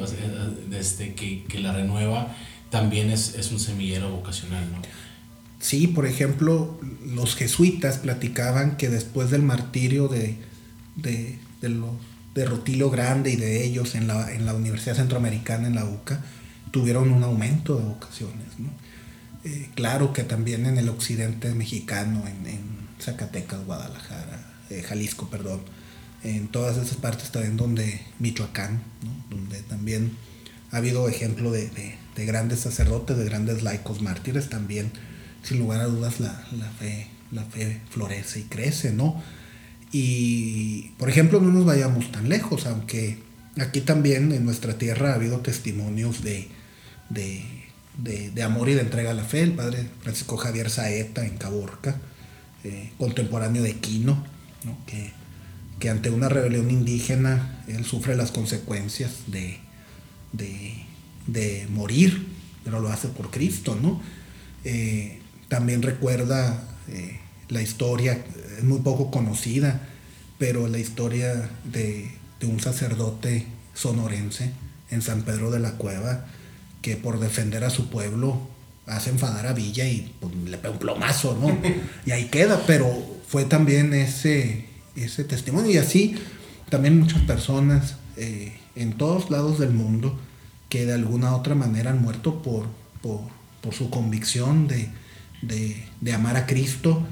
desde 0.69 1.15
que, 1.15 1.45
que, 1.45 1.61
la 1.61 1.73
renueva, 1.73 2.35
también 2.71 3.11
es, 3.11 3.35
es 3.35 3.51
un 3.53 3.61
semillero 3.61 4.11
vocacional. 4.11 4.71
¿no? 4.71 4.79
Sí, 5.59 5.87
por 5.87 6.07
ejemplo, 6.07 6.79
los 7.07 7.37
jesuitas 7.37 7.99
platicaban 7.99 8.77
que 8.77 8.89
después 8.89 9.31
del 9.31 9.43
martirio 9.43 10.09
de, 10.09 10.37
de, 10.97 11.39
de 11.61 11.69
los 11.69 11.93
Rutilo 12.35 12.91
Grande 12.91 13.31
y 13.31 13.37
de 13.37 13.65
ellos 13.65 13.95
en 13.95 14.09
la, 14.09 14.33
en 14.33 14.45
la 14.45 14.55
Universidad 14.55 14.97
Centroamericana, 14.97 15.69
en 15.69 15.77
la 15.77 15.85
UCA, 15.85 16.21
tuvieron 16.71 17.13
un 17.13 17.23
aumento 17.23 17.77
de 17.79 17.85
vocaciones. 17.85 18.49
Eh, 19.45 19.69
claro 19.75 20.13
que 20.13 20.25
también 20.25 20.67
en 20.67 20.79
el 20.79 20.89
occidente 20.89 21.55
mexicano, 21.55 22.25
en, 22.27 22.85
Zacatecas, 23.01 23.65
Guadalajara, 23.67 24.55
eh, 24.71 24.83
Jalisco, 24.83 25.29
perdón, 25.29 25.61
en 26.25 26.49
todas 26.49 26.77
esas 26.79 26.97
partes 26.97 27.31
también 27.31 27.57
donde 27.57 28.01
Michoacán, 28.19 28.83
donde 29.31 29.63
también 29.63 30.13
ha 30.71 30.79
habido 30.79 31.09
ejemplo 31.09 31.53
de, 31.53 31.71
grandes 32.17 32.61
sacerdotes, 32.61 33.17
de 33.17 33.25
grandes 33.25 33.63
laicos 33.63 34.03
mártires, 34.03 34.49
también 34.49 34.91
sin 35.43 35.59
lugar 35.59 35.81
a 35.81 35.87
dudas 35.87 36.21
la, 36.21 36.47
la, 36.59 36.71
fe, 36.71 37.09
la 37.31 37.45
fe 37.45 37.81
florece 37.91 38.41
y 38.41 38.45
crece, 38.45 38.93
¿no? 38.93 39.23
Y, 39.93 40.91
por 40.99 41.09
ejemplo, 41.09 41.41
no 41.41 41.53
nos 41.53 41.65
vayamos 41.65 42.11
tan 42.11 42.29
lejos, 42.29 42.67
aunque 42.67 43.19
aquí 43.61 43.81
también 43.81 44.33
en 44.33 44.45
nuestra 44.45 44.77
tierra 44.79 45.13
ha 45.13 45.15
habido 45.15 45.39
testimonios 45.41 46.25
de, 46.25 46.49
de, 47.11 48.43
amor 48.43 48.69
y 48.69 48.75
de 48.75 48.81
entrega 48.81 49.13
a 49.13 49.15
la 49.15 49.23
fe. 49.23 49.43
El 49.43 49.53
padre 49.53 49.87
Francisco 50.01 50.37
Javier 50.37 50.71
Saeta 50.71 51.25
en 51.25 51.37
Caborca, 51.37 52.01
eh, 52.65 52.91
contemporáneo 52.99 53.63
de 53.63 53.77
Quino, 53.77 54.25
que, 54.87 55.13
que, 55.85 55.91
ante 55.91 56.09
una 56.09 56.31
rebelión 56.31 56.71
indígena 56.71 57.63
él 57.69 57.85
sufre 57.85 58.17
las 58.17 58.31
consecuencias 58.31 59.25
de, 59.27 59.59
de, 60.33 61.67
morir, 61.69 62.27
pero 62.65 62.81
lo 62.81 62.89
hace 62.89 63.09
por 63.09 63.31
Cristo. 63.31 63.77
¿no? 63.81 64.01
Eh, 64.65 65.21
también 65.49 65.83
recuerda 65.83 66.63
eh, 66.89 67.21
la 67.51 67.61
historia, 67.61 68.25
es 68.57 68.65
muy 68.65 68.81
poco 68.81 69.11
conocida, 69.11 69.87
pero 70.39 70.69
la 70.69 70.79
historia 70.79 71.51
de, 71.65 72.11
de 72.41 72.47
un 72.47 72.61
sacerdote 72.61 73.47
sonorense 73.75 74.53
en 74.91 75.03
San 75.03 75.23
Pedro 75.23 75.51
de 75.51 75.61
la 75.61 75.73
Cueva, 75.73 76.25
que 76.81 76.97
por 76.97 77.21
defender 77.21 77.63
a 77.63 77.71
su 77.71 77.91
pueblo 77.91 78.49
hace 78.87 79.11
enfadar 79.11 79.47
a 79.47 79.53
Villa 79.53 79.87
y 79.87 80.15
pues, 80.21 80.35
le 80.35 80.57
pega 80.57 80.73
un 80.73 80.79
plomazo, 80.79 81.37
¿no? 81.39 81.59
y 82.07 82.11
ahí 82.13 82.27
queda, 82.27 82.63
pero 82.67 82.91
fue 83.29 83.45
también 83.45 83.93
ese, 83.95 84.67
ese 84.97 85.25
testimonio. 85.25 85.71
Y 85.71 85.79
así 85.79 86.17
también 86.71 86.99
muchas 86.99 87.23
personas 87.23 87.97
eh, 88.17 88.57
en 88.75 88.93
todos 88.95 89.31
lados 89.31 89.59
del 89.59 89.71
mundo 89.71 90.19
que 90.69 90.87
de 90.87 90.95
alguna 90.95 91.37
otra 91.37 91.55
manera 91.55 91.91
han 91.91 92.03
muerto 92.03 92.43
por, 92.43 92.67
por, 93.03 93.33
su 93.73 93.89
convicción 93.91 94.69
de, 94.69 94.91
de, 95.43 96.13
amar 96.13 96.37
a 96.37 96.47
Cristo. 96.47 97.03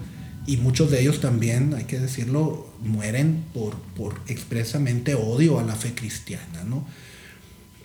Y 0.46 0.56
muchos 0.56 0.90
de 0.90 1.00
ellos 1.00 1.20
también, 1.20 1.72
hay 1.74 1.84
que 1.84 2.00
decirlo, 2.00 2.66
mueren 2.82 3.44
por, 3.54 3.76
por 3.96 4.20
expresamente 4.26 5.14
odio 5.14 5.60
a 5.60 5.62
la 5.62 5.76
fe 5.76 5.94
cristiana, 5.94 6.64
¿no? 6.64 6.84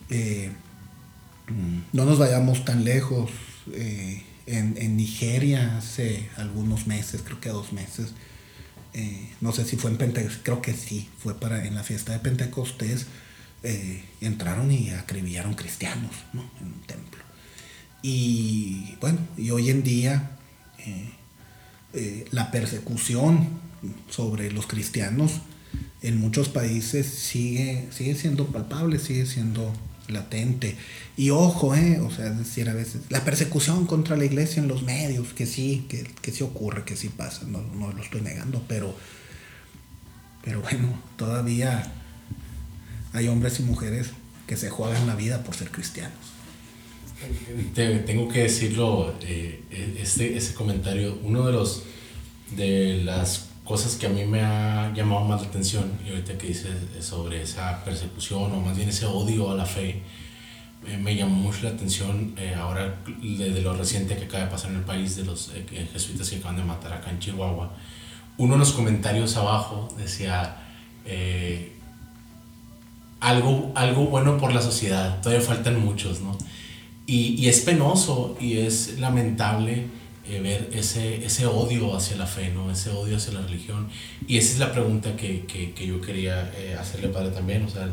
Eh, 0.09 0.49
no 1.93 2.05
nos 2.05 2.17
vayamos 2.17 2.65
tan 2.65 2.83
lejos. 2.83 3.29
Eh, 3.73 4.23
en, 4.47 4.97
Nigeria 4.97 5.77
hace 5.77 6.29
algunos 6.37 6.87
meses, 6.87 7.21
creo 7.23 7.39
que 7.39 7.49
dos 7.49 7.73
meses, 7.73 8.13
eh, 8.97 9.29
no 9.41 9.51
sé 9.53 9.63
si 9.63 9.77
fue 9.77 9.91
en 9.91 9.97
Pentecostés, 9.97 10.41
creo 10.43 10.61
que 10.61 10.73
sí, 10.73 11.07
fue 11.19 11.39
para 11.39 11.65
en 11.65 11.75
la 11.75 11.83
fiesta 11.83 12.13
de 12.13 12.19
Pentecostés, 12.19 13.05
entraron 14.21 14.71
y 14.71 14.91
acribillaron 14.91 15.53
cristianos 15.53 16.11
en 16.33 16.67
un 16.67 16.81
templo. 16.85 17.21
Y 18.01 18.95
bueno, 19.01 19.19
y 19.37 19.49
hoy 19.49 19.69
en 19.69 19.83
día 19.83 20.37
la 22.31 22.49
persecución 22.49 23.49
sobre 24.09 24.51
los 24.51 24.67
cristianos 24.67 25.41
en 26.01 26.19
muchos 26.19 26.49
países 26.49 27.07
sigue, 27.07 27.87
sigue 27.91 28.15
siendo 28.15 28.47
palpable, 28.47 28.99
sigue 28.99 29.25
siendo 29.25 29.73
latente. 30.07 30.75
Y 31.15 31.29
ojo, 31.29 31.75
eh, 31.75 31.99
o 31.99 32.11
sea, 32.11 32.29
decir, 32.29 32.69
a 32.69 32.73
veces, 32.73 33.01
la 33.09 33.23
persecución 33.23 33.85
contra 33.85 34.17
la 34.17 34.25
iglesia 34.25 34.61
en 34.61 34.67
los 34.67 34.83
medios, 34.83 35.33
que 35.33 35.45
sí, 35.45 35.85
que, 35.89 36.03
que 36.21 36.31
sí 36.31 36.43
ocurre, 36.43 36.83
que 36.83 36.95
sí 36.95 37.09
pasa, 37.09 37.45
no, 37.47 37.61
no 37.61 37.91
lo 37.91 38.01
estoy 38.01 38.21
negando, 38.21 38.63
pero, 38.67 38.95
pero 40.43 40.61
bueno, 40.61 41.01
todavía 41.17 41.91
hay 43.13 43.27
hombres 43.27 43.59
y 43.59 43.63
mujeres 43.63 44.11
que 44.45 44.57
se 44.57 44.69
juegan 44.69 45.07
la 45.07 45.15
vida 45.15 45.43
por 45.43 45.55
ser 45.55 45.69
cristianos. 45.71 46.17
tengo 47.75 48.29
que 48.29 48.43
decirlo, 48.43 49.13
eh, 49.21 49.61
este, 49.99 50.37
ese 50.37 50.53
comentario, 50.53 51.19
uno 51.23 51.45
de 51.45 51.51
los 51.51 51.83
de 52.55 53.01
las 53.03 53.46
cosas 53.67 53.95
que 53.95 54.05
a 54.05 54.09
mí 54.09 54.23
me 54.23 54.41
ha 54.41 54.93
llamado 54.93 55.25
más 55.25 55.41
la 55.41 55.47
atención, 55.49 55.91
y 56.05 56.09
ahorita 56.09 56.37
que 56.37 56.47
dices 56.47 56.73
sobre 57.01 57.41
esa 57.41 57.83
persecución 57.83 58.51
o 58.53 58.61
más 58.61 58.77
bien 58.77 58.87
ese 58.87 59.05
odio 59.05 59.51
a 59.51 59.55
la 59.55 59.65
fe, 59.65 60.01
eh, 60.87 60.97
me 60.97 61.15
llamó 61.15 61.35
mucho 61.35 61.63
la 61.63 61.71
atención 61.71 62.33
eh, 62.37 62.55
ahora 62.57 62.95
de, 63.05 63.61
lo 63.61 63.73
reciente 63.73 64.15
que 64.15 64.23
acaba 64.23 64.45
de 64.45 64.51
pasar 64.51 64.71
en 64.71 64.77
el 64.77 64.83
país, 64.83 65.17
de 65.17 65.25
los 65.25 65.51
eh, 65.53 65.89
jesuitas 65.91 66.29
que 66.29 66.37
acaban 66.37 66.55
de 66.55 66.63
matar 66.63 66.93
acá 66.93 67.09
en 67.11 67.19
Chihuahua. 67.19 67.73
Uno 68.37 68.53
de 68.53 68.59
los 68.59 68.71
comentarios 68.71 69.35
abajo 69.35 69.89
decía, 69.97 70.63
algo, 73.19 73.73
algo 73.75 74.05
bueno 74.05 74.37
por 74.37 74.53
la 74.53 74.61
sociedad, 74.61 75.19
todavía 75.21 75.45
faltan 75.45 75.83
muchos, 75.83 76.21
¿no? 76.21 76.37
Y, 77.05 77.35
y 77.35 77.49
es 77.49 77.61
penoso 77.61 78.37
y 78.39 78.59
es 78.59 78.99
lamentable 78.99 79.87
eh, 80.29 80.39
ver 80.41 80.69
ese, 80.73 81.25
ese 81.25 81.45
odio 81.45 81.95
hacia 81.95 82.17
la 82.17 82.27
fe, 82.27 82.51
¿no? 82.51 82.69
ese 82.71 82.89
odio 82.89 83.17
hacia 83.17 83.33
la 83.33 83.41
religión. 83.41 83.87
Y 84.27 84.37
esa 84.37 84.53
es 84.53 84.59
la 84.59 84.71
pregunta 84.71 85.15
que, 85.15 85.45
que, 85.45 85.71
que 85.71 85.87
yo 85.87 86.01
quería 86.01 86.51
eh, 86.57 86.75
hacerle 86.79 87.09
padre 87.09 87.31
también. 87.31 87.63
O 87.63 87.69
sea, 87.69 87.89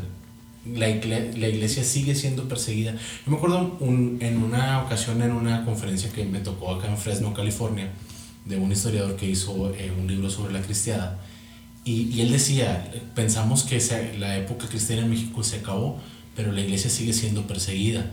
la, 0.65 0.87
la, 0.87 1.47
iglesia 1.47 1.83
sigue 1.83 2.15
siendo 2.15 2.47
perseguida. 2.47 2.93
Yo 2.93 3.31
me 3.31 3.37
acuerdo 3.37 3.77
un, 3.79 4.17
en 4.21 4.41
una 4.41 4.83
ocasión, 4.83 5.21
en 5.21 5.31
una 5.31 5.63
conferencia 5.63 6.11
que 6.11 6.25
me 6.25 6.39
tocó 6.39 6.73
acá 6.75 6.87
en 6.87 6.97
Fresno, 6.97 7.33
California, 7.33 7.91
de 8.45 8.57
un 8.57 8.71
historiador 8.71 9.15
que 9.15 9.27
hizo 9.27 9.73
eh, 9.75 9.91
un 9.97 10.07
libro 10.07 10.29
sobre 10.29 10.53
la 10.53 10.61
cristiada. 10.61 11.19
Y, 11.83 12.09
y 12.13 12.21
él 12.21 12.31
decía, 12.31 12.91
pensamos 13.13 13.63
que 13.63 13.79
la 14.17 14.37
época 14.37 14.67
cristiana 14.67 15.03
en 15.03 15.09
México 15.11 15.43
se 15.43 15.57
acabó, 15.57 15.99
pero 16.35 16.51
la 16.51 16.61
iglesia 16.61 16.89
sigue 16.89 17.13
siendo 17.13 17.47
perseguida. 17.47 18.11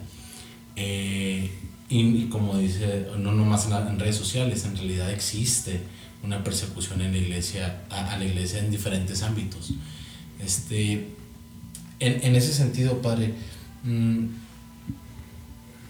Eh, 0.77 1.51
y, 1.93 2.29
como 2.31 2.57
dice, 2.57 3.07
no 3.19 3.33
nomás 3.33 3.67
en, 3.67 3.99
redes 3.99 4.17
sociales, 4.17 4.65
en 4.65 4.77
realidad 4.77 5.11
existe 5.11 5.81
una 6.23 6.43
persecución 6.43 7.03
en 7.03 7.13
la 7.13 7.19
iglesia, 7.19 7.83
a, 7.91 8.17
la 8.17 8.25
iglesia 8.25 8.61
en 8.61 8.71
diferentes 8.71 9.23
ámbitos. 9.23 9.75
Este, 10.43 11.09
en, 12.01 12.25
en 12.25 12.35
ese 12.35 12.55
sentido, 12.55 13.03
Padre, 13.03 13.35
mm, 13.85 14.27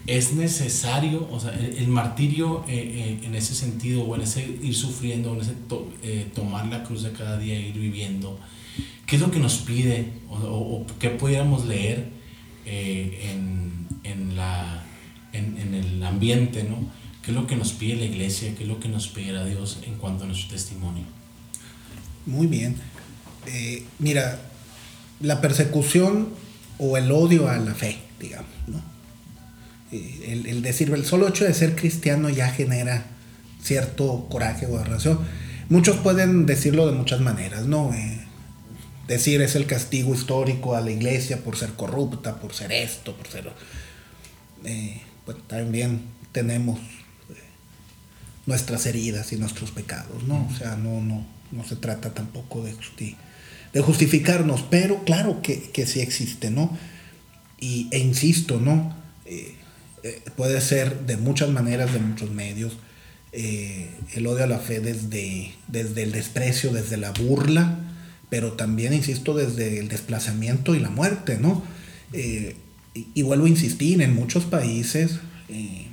es 0.07 0.33
necesario, 0.33 1.29
o 1.31 1.39
sea, 1.39 1.53
el, 1.55 1.87
martirio 1.87 2.65
eh, 2.67 3.19
eh, 3.23 3.27
en 3.27 3.37
ese 3.37 3.55
sentido, 3.55 4.03
o 4.03 4.17
en 4.17 4.23
ese 4.23 4.59
ir 4.61 4.75
sufriendo, 4.75 5.33
en 5.35 5.41
ese 5.41 5.55
eh, 6.03 6.27
tomar 6.35 6.67
la 6.67 6.83
cruz 6.83 7.05
de 7.05 7.13
cada 7.13 7.39
día, 7.39 7.57
ir 7.61 7.79
viviendo, 7.79 8.41
¿qué 9.07 9.17
es 9.17 9.23
lo 9.23 9.31
que 9.31 9.39
nos 9.39 9.59
pide 9.59 10.09
o, 10.29 10.35
o, 10.35 10.87
qué 10.99 11.11
pudiéramos 11.11 11.67
leer 11.67 12.11
en, 12.65 13.87
en 14.03 14.37
la 14.37 14.82
en, 15.33 15.57
en, 15.59 15.75
el 15.75 16.03
ambiente, 16.03 16.65
¿no? 16.65 16.91
¿Qué 17.23 17.31
es 17.31 17.37
lo 17.37 17.47
que 17.47 17.57
nos 17.57 17.73
pide 17.73 17.97
la 17.97 18.05
iglesia? 18.05 18.55
¿Qué 18.57 18.65
es 18.65 18.69
lo 18.69 18.81
que 18.81 18.89
nos 18.89 19.13
a 19.17 19.45
Dios 19.45 19.79
en 19.87 19.95
cuanto 19.95 20.25
a 20.25 20.27
nuestro 20.27 20.51
testimonio? 20.51 21.05
Muy 22.27 22.47
bien. 22.47 22.77
Eh, 23.47 23.85
mira, 23.99 24.41
la 25.21 25.41
persecución 25.41 26.29
o 26.79 26.97
el 26.97 27.11
odio 27.13 27.49
a 27.49 27.57
la 27.59 27.75
fe, 27.75 27.99
digamos, 28.19 28.51
¿no? 28.67 28.83
Eh, 29.93 30.33
el, 30.33 30.47
el, 30.47 30.63
decir, 30.63 30.91
el 30.91 31.05
solo 31.05 31.29
hecho 31.29 31.45
de 31.45 31.55
ser 31.55 31.77
cristiano 31.77 32.29
ya 32.29 32.49
genera 32.49 33.07
cierto 33.63 34.27
coraje 34.29 34.67
o 34.67 34.77
aberración. 34.77 35.21
Muchos 35.69 35.97
pueden 35.99 36.45
decirlo 36.47 36.87
de 36.87 36.93
muchas 36.93 37.21
maneras, 37.21 37.67
¿no? 37.67 37.95
Eh, 37.95 38.21
decir 39.07 39.41
es 39.43 39.55
el 39.55 39.67
castigo 39.67 40.15
histórico 40.15 40.75
a 40.75 40.81
la 40.81 40.91
iglesia 40.91 41.39
por 41.43 41.57
ser 41.57 41.71
corrupta, 41.75 42.37
por 42.37 42.53
ser 42.55 42.73
esto, 42.73 43.15
por 43.17 43.29
ser... 43.29 43.51
Eh, 44.65 45.01
pues 45.25 45.37
también 45.47 46.03
tenemos 46.33 46.79
eh, 46.79 47.35
nuestras 48.47 48.87
heridas 48.87 49.33
y 49.33 49.37
nuestros 49.37 49.71
pecados, 49.71 50.25
¿no? 50.25 50.49
O 50.51 50.57
sea, 50.57 50.77
no, 50.77 51.01
no, 51.01 51.25
no 51.51 51.65
se 51.65 51.77
trata 51.77 52.13
tampoco 52.15 52.65
de, 52.65 52.75
de 53.73 53.81
justificarnos, 53.81 54.63
pero 54.63 55.05
claro 55.05 55.43
que, 55.43 55.71
que, 55.71 55.87
sí 55.87 56.01
existe, 56.01 56.51
¿no? 56.51 56.77
Y, 57.61 57.89
e 57.93 57.99
insisto, 57.99 58.61
¿no? 58.61 58.97
Eh, 59.27 59.55
eh, 60.03 60.23
puede 60.37 60.61
ser 60.61 61.07
de 61.07 61.17
muchas 61.17 61.51
maneras, 61.51 61.93
de 61.93 62.01
muchos 62.01 62.31
medios, 62.31 62.77
el 63.35 64.27
odio 64.27 64.45
a 64.45 64.47
la 64.47 64.59
fe 64.59 64.81
desde, 64.81 65.55
desde 65.67 66.03
el 66.03 66.13
desprecio, 66.13 66.71
desde 66.71 66.99
la 66.99 67.13
burla, 67.13 67.79
pero 68.29 68.53
también, 68.53 68.93
insisto, 68.93 69.33
desde 69.33 69.79
el 69.79 69.89
desplazamiento 69.89 70.75
y 70.75 70.81
la 70.81 70.91
muerte, 70.91 71.39
¿no? 71.39 71.63
Y, 72.95 73.23
vuelvo 73.23 73.47
a 73.47 73.49
insistir, 73.49 74.03
en 74.03 74.15
muchos 74.15 74.45
países, 74.45 75.19
eh, 75.49 75.87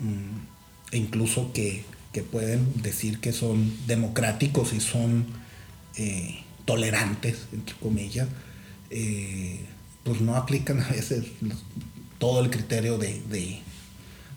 mm, 0.00 0.92
e 0.92 0.98
incluso 0.98 1.52
que, 1.52 1.84
pueden 2.32 2.66
decir 2.80 3.18
que 3.18 3.34
son 3.34 3.70
democráticos 3.86 4.72
y 4.72 4.80
son 4.80 5.26
eh, 5.98 6.36
tolerantes, 6.64 7.40
entre 7.52 7.76
comillas, 7.76 8.26
eh, 8.88 9.60
pues 10.02 10.22
no 10.22 10.34
aplican 10.34 10.80
a 10.80 10.88
veces 10.88 11.26
todo 12.18 12.42
el 12.42 12.48
criterio 12.48 12.96
de, 12.96 13.60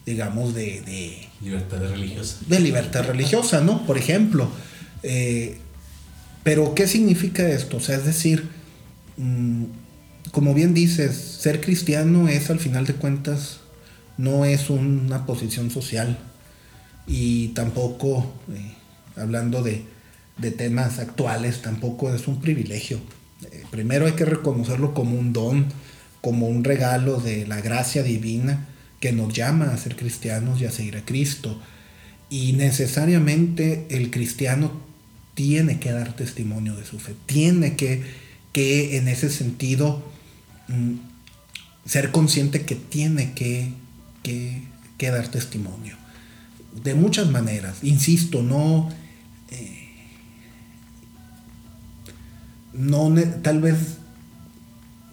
digamos, 0.06 0.54
de, 0.54 1.30
Libertad 1.40 1.80
religiosa. 1.80 2.38
De 2.48 2.60
libertad 2.60 3.06
religiosa, 3.06 3.62
¿no? 3.62 3.86
Por 3.86 3.98
ejemplo. 3.98 4.52
pero, 6.44 6.76
¿qué 6.76 6.86
significa 6.86 7.48
esto? 7.48 7.78
O 7.78 7.80
sea, 7.80 7.96
es 7.96 8.04
decir, 8.04 8.50
mm, 9.16 9.64
como 10.32 10.54
bien 10.54 10.74
dices, 10.74 11.16
ser 11.16 11.62
cristiano 11.62 12.28
es 12.28 12.50
al 12.50 12.60
final 12.60 12.86
de 12.86 12.94
cuentas, 12.94 13.60
no 14.18 14.46
es 14.46 14.70
una 14.70 15.26
posición 15.26 15.72
social 15.72 16.18
y 17.08 17.50
tampoco, 17.50 18.32
eh, 18.54 18.74
hablando 19.16 19.64
de, 19.64 19.86
temas 20.58 21.00
actuales, 21.00 21.62
tampoco 21.62 22.14
es 22.14 22.28
un 22.28 22.40
privilegio. 22.40 23.00
Eh, 23.52 23.64
primero 23.72 24.06
hay 24.06 24.14
que 24.14 24.24
reconocerlo 24.24 24.94
como 24.94 25.20
un 25.20 25.34
don, 25.34 25.66
como 26.22 26.48
un 26.48 26.64
regalo 26.64 27.20
de 27.20 27.46
la 27.46 27.60
gracia 27.60 28.04
divina 28.04 28.68
que 29.02 29.12
nos 29.12 29.34
llama 29.34 29.66
a 29.66 29.78
ser 29.78 29.98
cristianos 29.98 30.62
y 30.62 30.66
a 30.66 30.72
seguir 30.72 30.96
a 30.96 31.04
Cristo. 31.04 31.60
Y 32.30 32.54
necesariamente 32.54 33.88
el 33.90 34.12
cristiano 34.12 34.72
tiene 35.34 35.80
que 35.80 35.92
dar 35.92 36.16
testimonio 36.16 36.76
de 36.76 36.86
su 36.86 37.00
fe, 37.00 37.16
tiene 37.26 37.76
que, 37.76 38.04
que 38.54 38.98
en 38.98 39.08
ese 39.08 39.30
sentido 39.30 40.09
mm, 40.70 40.96
ser 41.86 42.12
consciente 42.12 42.66
que 42.66 42.76
tiene 42.76 43.34
que, 43.34 43.74
que, 44.24 45.12
dar 45.12 45.28
testimonio. 45.28 45.96
De 46.84 46.94
muchas 46.94 47.30
maneras, 47.30 47.80
insisto, 47.84 48.42
no... 48.44 48.90
Eh, 49.50 49.76
no 52.74 53.14
tal 53.42 53.62
vez 53.62 53.98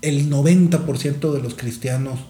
el 0.03 0.31
90% 0.31 1.33
de 1.33 1.43
los 1.43 1.55
cristianos 1.55 2.21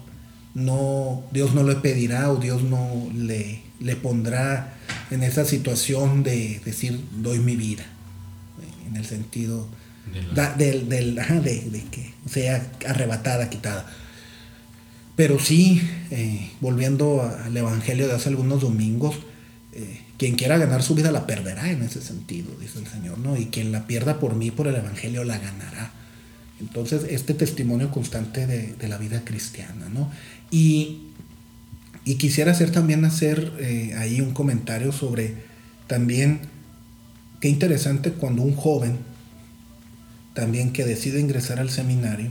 no 0.55 1.23
Dios 1.31 1.53
no 1.53 1.63
le 1.63 1.75
pedirá 1.75 2.31
o 2.31 2.37
Dios 2.37 2.63
no 2.63 3.09
le, 3.13 3.61
le 3.79 3.95
pondrá 3.95 4.73
en 5.11 5.21
esa 5.21 5.45
situación 5.45 6.23
de 6.23 6.61
decir 6.65 6.99
doy 7.11 7.39
mi 7.39 7.55
vida 7.55 7.85
en 8.87 8.95
el 8.95 9.05
sentido 9.05 9.67
del, 10.57 10.89
de, 10.89 11.83
que 11.91 12.13
sea 12.29 12.71
arrebatada 12.87 13.49
quitada. 13.49 13.85
Pero 15.15 15.39
sí 15.39 15.81
eh, 16.11 16.51
volviendo 16.61 17.21
al 17.43 17.55
evangelio 17.55 18.07
de 18.07 18.13
hace 18.13 18.29
algunos 18.29 18.61
domingos 18.61 19.15
eh, 19.73 20.01
quien 20.17 20.35
quiera 20.35 20.57
ganar 20.57 20.83
su 20.83 20.95
vida 20.95 21.11
la 21.11 21.27
perderá 21.27 21.71
en 21.71 21.83
ese 21.83 22.01
sentido 22.01 22.49
dice 22.59 22.79
el 22.79 22.87
señor 22.87 23.19
no 23.19 23.37
y 23.37 23.45
quien 23.47 23.71
la 23.71 23.85
pierda 23.85 24.19
por 24.19 24.35
mí 24.35 24.51
por 24.51 24.67
el 24.67 24.75
evangelio 24.75 25.23
la 25.23 25.37
ganará. 25.37 25.91
Entonces, 26.59 27.03
este 27.09 27.33
testimonio 27.33 27.91
constante 27.91 28.47
de, 28.47 28.87
la 28.87 28.97
vida 28.97 29.21
cristiana, 29.23 29.89
¿no? 29.89 30.11
Y, 30.49 31.03
quisiera 32.17 32.51
hacer 32.51 32.71
también 32.71 33.03
hacer 33.03 33.51
eh, 33.59 33.93
ahí 33.97 34.21
un 34.21 34.31
comentario 34.31 34.93
sobre 34.93 35.35
también 35.87 36.39
qué 37.41 37.49
interesante 37.49 38.11
cuando 38.11 38.43
un 38.43 38.55
joven 38.55 38.97
también 40.37 40.71
que 40.71 40.85
decide 40.85 41.19
ingresar 41.19 41.59
al 41.59 41.71
seminario 41.71 42.29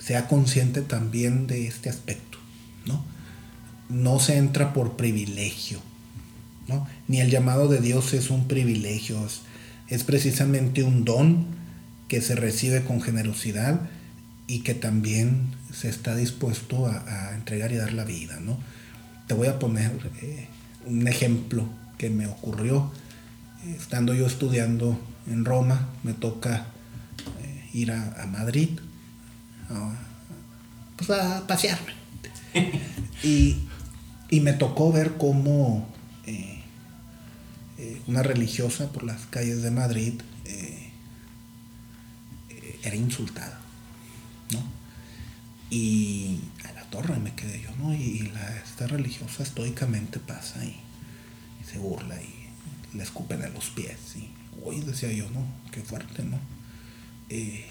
sea 0.00 0.26
consciente 0.26 0.80
también 0.80 1.46
de 1.46 1.68
este 1.68 1.88
aspecto, 1.88 2.36
¿no? 2.84 3.04
No 3.88 4.18
se 4.18 4.38
entra 4.38 4.72
por 4.72 4.96
privilegio, 4.96 5.78
¿no? 6.66 6.88
Ni 7.06 7.20
el 7.20 7.30
llamado 7.30 7.68
de 7.68 7.80
Dios 7.80 8.12
es 8.12 8.28
un 8.28 8.48
privilegio, 8.48 9.24
es 9.86 10.02
precisamente 10.02 10.82
un 10.82 11.04
don 11.04 11.46
que 12.08 12.20
se 12.20 12.34
recibe 12.34 12.82
con 12.82 13.00
generosidad 13.00 13.80
y 14.48 14.58
que 14.64 14.74
también 14.74 15.54
se 15.72 15.88
está 15.88 16.16
dispuesto 16.16 16.88
a, 16.88 17.34
entregar 17.36 17.70
y 17.70 17.76
dar 17.76 17.92
la 17.92 18.04
vida. 18.04 18.40
¿no? 18.40 18.58
Te 19.28 19.34
voy 19.34 19.46
a 19.46 19.60
poner 19.60 19.92
eh, 20.22 20.48
un 20.86 21.06
ejemplo 21.06 21.68
que 21.98 22.10
me 22.10 22.26
ocurrió. 22.26 22.90
Estando 23.64 24.12
yo 24.12 24.26
estudiando 24.26 24.98
en 25.26 25.44
Roma, 25.44 25.88
me 26.02 26.12
toca 26.12 26.66
eh, 27.42 27.70
ir 27.72 27.92
a, 27.92 28.26
Madrid 28.26 28.70
a, 29.70 29.94
pues 30.96 31.10
a 31.10 31.46
pasearme. 31.46 31.92
y, 33.22 33.68
me 34.40 34.52
tocó 34.52 34.90
ver 34.90 35.12
cómo 35.16 35.88
eh, 36.26 36.60
una 38.08 38.24
religiosa 38.24 38.90
por 38.90 39.04
las 39.04 39.26
calles 39.26 39.62
de 39.62 39.70
Madrid 39.70 40.14
era 42.84 42.96
insultada, 42.96 43.58
¿no? 44.52 44.62
Y 45.70 46.40
a 46.68 46.72
la 46.72 46.82
torre 46.90 47.18
me 47.18 47.34
quedé 47.34 47.60
yo, 47.62 47.70
¿no? 47.76 47.94
Y 47.94 48.30
la, 48.34 48.56
esta 48.58 48.86
religiosa 48.86 49.42
estoicamente 49.42 50.20
pasa 50.20 50.64
y, 50.64 50.76
se 51.66 51.78
burla 51.78 52.20
y 52.20 52.96
le 52.96 53.02
escupen 53.02 53.42
a 53.42 53.48
los 53.48 53.70
pies. 53.70 54.16
Y, 54.16 54.28
uy, 54.62 54.80
decía 54.80 55.12
yo, 55.12 55.28
¿no? 55.30 55.46
Qué 55.70 55.80
fuerte, 55.80 56.22
¿no? 56.22 56.38
Eh, 57.28 57.66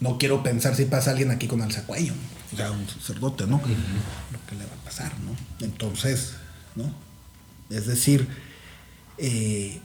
no 0.00 0.18
quiero 0.18 0.42
pensar 0.42 0.74
si 0.74 0.84
pasa 0.84 1.10
alguien 1.10 1.30
aquí 1.30 1.46
con 1.46 1.62
alzacuello, 1.62 2.12
¿no? 2.14 2.36
o 2.52 2.56
sea, 2.56 2.70
un 2.70 2.88
sacerdote, 2.88 3.46
¿no? 3.46 3.56
Lo 3.58 4.46
que 4.46 4.54
le 4.54 4.64
va 4.64 4.72
a 4.72 4.84
pasar, 4.84 5.12
¿no? 5.20 5.36
Entonces, 5.64 6.34
¿no? 6.74 6.92
Es 7.70 7.86
decir, 7.86 8.28
eh, 9.18 9.80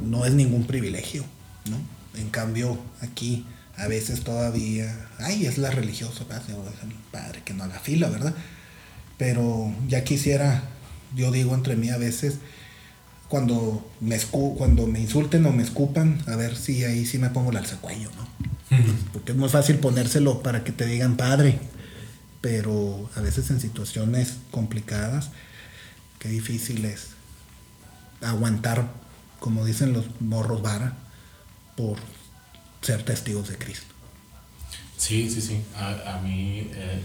no 0.00 0.24
es 0.24 0.32
ningún 0.32 0.66
privilegio, 0.66 1.24
¿no? 1.68 1.78
En 2.18 2.30
cambio, 2.30 2.78
aquí 3.00 3.46
a 3.76 3.86
veces 3.88 4.22
todavía, 4.22 5.08
ay, 5.18 5.46
es 5.46 5.58
la 5.58 5.70
religiosa, 5.70 6.24
es 6.24 6.48
el 6.48 6.94
padre 7.10 7.42
que 7.44 7.54
no 7.54 7.66
la 7.66 7.78
fila, 7.78 8.08
¿verdad? 8.08 8.34
Pero 9.18 9.74
ya 9.88 10.04
quisiera, 10.04 10.62
yo 11.14 11.30
digo 11.30 11.54
entre 11.54 11.76
mí 11.76 11.90
a 11.90 11.98
veces, 11.98 12.38
cuando 13.32 13.82
me, 14.00 14.18
cuando 14.18 14.86
me 14.86 15.00
insulten 15.00 15.46
o 15.46 15.52
me 15.52 15.62
escupan, 15.62 16.22
a 16.26 16.36
ver 16.36 16.54
si 16.54 16.84
ahí 16.84 17.06
sí 17.06 17.16
me 17.16 17.30
pongo 17.30 17.50
el 17.50 17.56
alzacuello, 17.56 18.10
¿no? 18.14 18.76
Porque 19.14 19.32
es 19.32 19.38
muy 19.38 19.48
fácil 19.48 19.78
ponérselo 19.78 20.42
para 20.42 20.64
que 20.64 20.70
te 20.70 20.84
digan 20.84 21.16
padre, 21.16 21.58
pero 22.42 23.08
a 23.16 23.22
veces 23.22 23.48
en 23.48 23.58
situaciones 23.58 24.34
complicadas, 24.50 25.30
qué 26.18 26.28
difícil 26.28 26.84
es 26.84 27.12
aguantar, 28.20 28.92
como 29.40 29.64
dicen 29.64 29.94
los 29.94 30.04
morros 30.20 30.60
vara, 30.60 30.98
por 31.74 31.96
ser 32.82 33.02
testigos 33.02 33.48
de 33.48 33.56
Cristo. 33.56 33.94
Sí, 34.98 35.30
sí, 35.30 35.40
sí. 35.40 35.62
A, 35.74 36.20
mí 36.22 36.68
eh, 36.74 37.00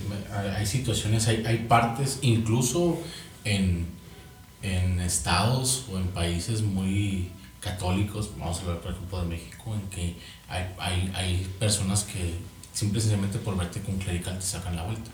hay 0.57 0.65
situaciones, 0.65 1.25
hay, 1.29 1.45
hay 1.45 1.59
partes, 1.69 2.19
incluso 2.21 3.01
en, 3.45 3.96
en, 4.61 4.99
estados 4.99 5.85
o 5.91 5.97
en 5.97 6.07
países 6.07 6.61
muy 6.61 7.29
católicos, 7.59 8.31
vamos 8.37 8.59
a 8.59 8.61
hablar 8.61 8.81
por 8.81 8.91
ejemplo 8.91 9.21
de 9.21 9.27
México, 9.27 9.75
en 9.75 9.89
que 9.89 10.15
hay, 10.47 10.65
hay, 10.79 11.11
hay 11.15 11.47
personas 11.59 12.03
que 12.03 12.35
simplemente 12.73 13.39
por 13.39 13.57
verte 13.57 13.81
con 13.81 13.97
clerical 13.97 14.37
te 14.37 14.45
sacan 14.45 14.75
la 14.75 14.83
vuelta. 14.83 15.09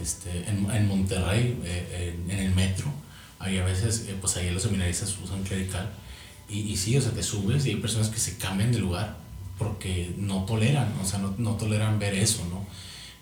este, 0.00 0.48
en, 0.48 0.70
en, 0.70 0.88
Monterrey, 0.88 1.58
eh, 1.64 2.18
en, 2.28 2.38
el 2.38 2.54
metro, 2.54 2.92
hay 3.38 3.58
a 3.58 3.64
veces, 3.64 4.06
eh, 4.08 4.16
pues 4.20 4.36
ahí 4.36 4.50
los 4.50 4.62
seminaristas 4.62 5.16
usan 5.22 5.42
clerical 5.42 5.90
y, 6.48 6.60
y, 6.60 6.76
sí, 6.76 6.96
o 6.96 7.00
sea, 7.00 7.12
te 7.12 7.22
subes 7.22 7.64
y 7.66 7.70
hay 7.70 7.76
personas 7.76 8.08
que 8.08 8.18
se 8.18 8.36
cambian 8.36 8.72
de 8.72 8.78
lugar 8.78 9.16
porque 9.58 10.14
no 10.18 10.44
toleran, 10.44 10.92
o 11.00 11.06
sea, 11.06 11.18
no, 11.18 11.34
no 11.38 11.52
toleran 11.52 11.98
ver 11.98 12.14
eso, 12.14 12.44
¿no? 12.50 12.66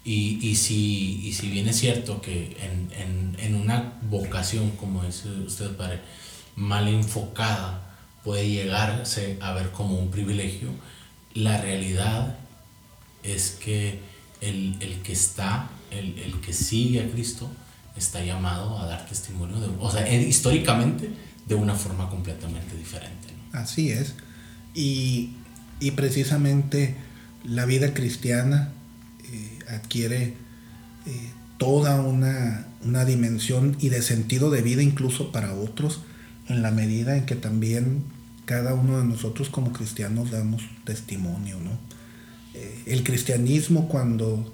Y, 0.05 0.39
y, 0.41 0.57
si, 0.57 1.21
y 1.27 1.33
si 1.33 1.49
bien 1.49 1.69
es 1.69 1.79
cierto 1.79 2.23
que 2.23 2.57
en, 2.61 2.91
en, 2.99 3.37
en 3.39 3.55
una 3.55 3.99
vocación, 4.03 4.71
como 4.73 5.05
dice 5.05 5.29
usted, 5.47 5.77
padre, 5.77 6.01
mal 6.57 6.89
enfocada, 6.89 7.97
puede 8.25 8.49
llegarse 8.49 9.37
a 9.41 9.53
ver 9.53 9.71
como 9.71 9.99
un 9.99 10.11
privilegio, 10.11 10.71
la 11.35 11.61
realidad 11.61 12.39
es 13.23 13.51
que 13.63 14.01
el, 14.41 14.77
el 14.81 15.03
que 15.03 15.13
está, 15.13 15.69
el, 15.91 16.19
el, 16.19 16.41
que 16.41 16.53
sigue 16.53 17.03
a 17.03 17.11
Cristo, 17.11 17.51
está 17.97 18.25
llamado 18.25 18.79
a 18.79 18.87
dar 18.87 19.07
testimonio, 19.07 19.61
de, 19.61 19.69
o 19.79 19.91
sea, 19.91 20.11
históricamente, 20.13 21.11
de 21.47 21.55
una 21.55 21.75
forma 21.75 22.09
completamente 22.09 22.77
diferente. 22.77 23.29
Así 23.53 23.91
es. 23.91 24.15
Y, 24.75 25.33
precisamente 25.97 26.95
la 27.45 27.65
vida 27.65 27.95
cristiana 27.95 28.73
adquiere 29.75 30.35
eh, 31.07 31.31
toda 31.59 32.01
una, 32.01 32.67
dimensión 33.05 33.77
y 33.81 33.91
de 33.91 34.03
sentido 34.03 34.51
de 34.51 34.63
vida 34.63 34.83
incluso 34.83 35.33
para 35.33 35.55
otros 35.55 36.01
en 36.49 36.63
la 36.63 36.71
medida 36.71 37.17
en 37.17 37.27
que 37.27 37.37
también 37.37 38.03
cada 38.47 38.75
uno 38.75 38.99
de 38.99 39.05
nosotros 39.05 39.51
como 39.51 39.73
cristianos 39.73 40.31
damos 40.31 40.63
testimonio, 40.85 41.59
¿no? 41.61 41.79
Eh, 42.55 42.83
el 42.87 43.05
cristianismo 43.05 43.89
cuando 43.89 44.53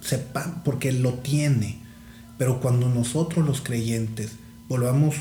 sepa, 0.00 0.62
porque 0.64 0.92
lo 0.92 1.14
tiene, 1.14 1.78
pero 2.38 2.60
cuando 2.60 2.88
nosotros 2.88 3.46
los 3.46 3.60
creyentes 3.60 4.32
volvamos 4.68 5.16